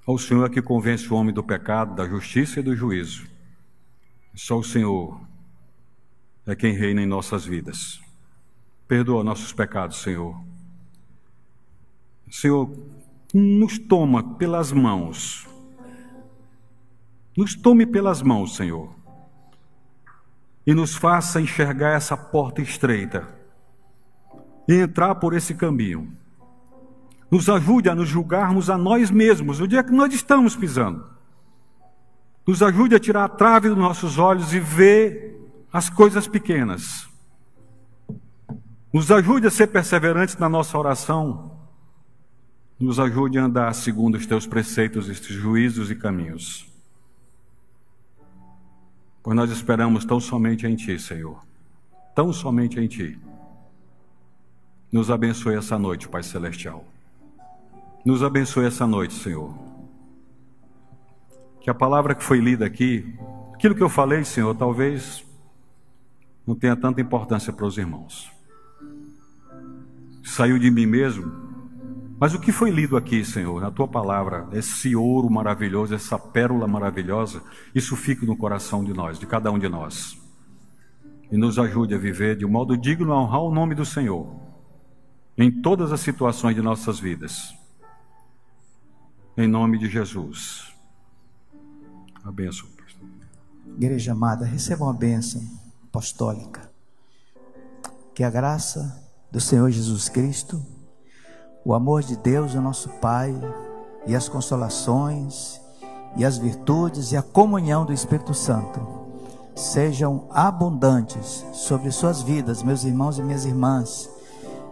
[0.05, 3.25] Ao Senhor é que convence o homem do pecado, da justiça e do juízo.
[4.35, 5.30] Só o Senhor
[6.45, 7.99] é quem reina em nossas vidas.
[8.87, 10.35] Perdoa nossos pecados, Senhor.
[12.29, 12.69] Senhor,
[13.33, 15.47] nos toma pelas mãos.
[17.37, 19.01] Nos tome pelas mãos, Senhor
[20.65, 23.27] e nos faça enxergar essa porta estreita
[24.67, 26.15] e entrar por esse caminho.
[27.29, 31.05] Nos ajude a nos julgarmos a nós mesmos, o dia que nós estamos pisando.
[32.45, 35.40] Nos ajude a tirar a trave dos nossos olhos e ver
[35.71, 37.07] as coisas pequenas.
[38.93, 41.59] Nos ajude a ser perseverantes na nossa oração.
[42.79, 46.71] Nos ajude a andar segundo os teus preceitos, estes juízos e caminhos
[49.23, 51.39] pois nós esperamos tão somente em Ti, Senhor.
[52.15, 53.19] Tão somente em Ti.
[54.91, 56.83] Nos abençoe essa noite, Pai Celestial.
[58.03, 59.53] Nos abençoe essa noite, Senhor.
[61.61, 63.15] Que a palavra que foi lida aqui,
[63.53, 65.23] aquilo que eu falei, Senhor, talvez
[66.45, 68.31] não tenha tanta importância para os irmãos.
[70.23, 71.31] Saiu de mim mesmo,
[72.19, 76.67] mas o que foi lido aqui, Senhor, na tua palavra, esse ouro maravilhoso, essa pérola
[76.67, 77.41] maravilhosa,
[77.73, 80.17] isso fique no coração de nós, de cada um de nós.
[81.31, 84.39] E nos ajude a viver de um modo digno a honrar o nome do Senhor,
[85.37, 87.55] em todas as situações de nossas vidas.
[89.35, 90.71] Em nome de Jesus.
[92.23, 92.69] A bênção.
[93.77, 95.41] Igreja amada, receba uma bênção
[95.91, 96.71] apostólica.
[98.15, 98.99] Que a graça
[99.31, 100.59] do Senhor Jesus Cristo
[101.63, 103.33] o amor de Deus, o nosso Pai,
[104.07, 105.61] e as consolações,
[106.17, 108.99] e as virtudes e a comunhão do Espírito Santo
[109.55, 114.09] sejam abundantes sobre suas vidas, meus irmãos e minhas irmãs,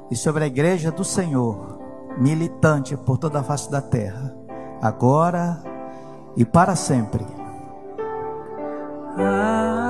[0.09, 1.79] e sobre a igreja do Senhor,
[2.17, 4.35] militante por toda a face da terra,
[4.81, 5.61] agora
[6.35, 7.25] e para sempre.
[9.17, 9.88] Ah.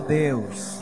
[0.00, 0.79] A Deus.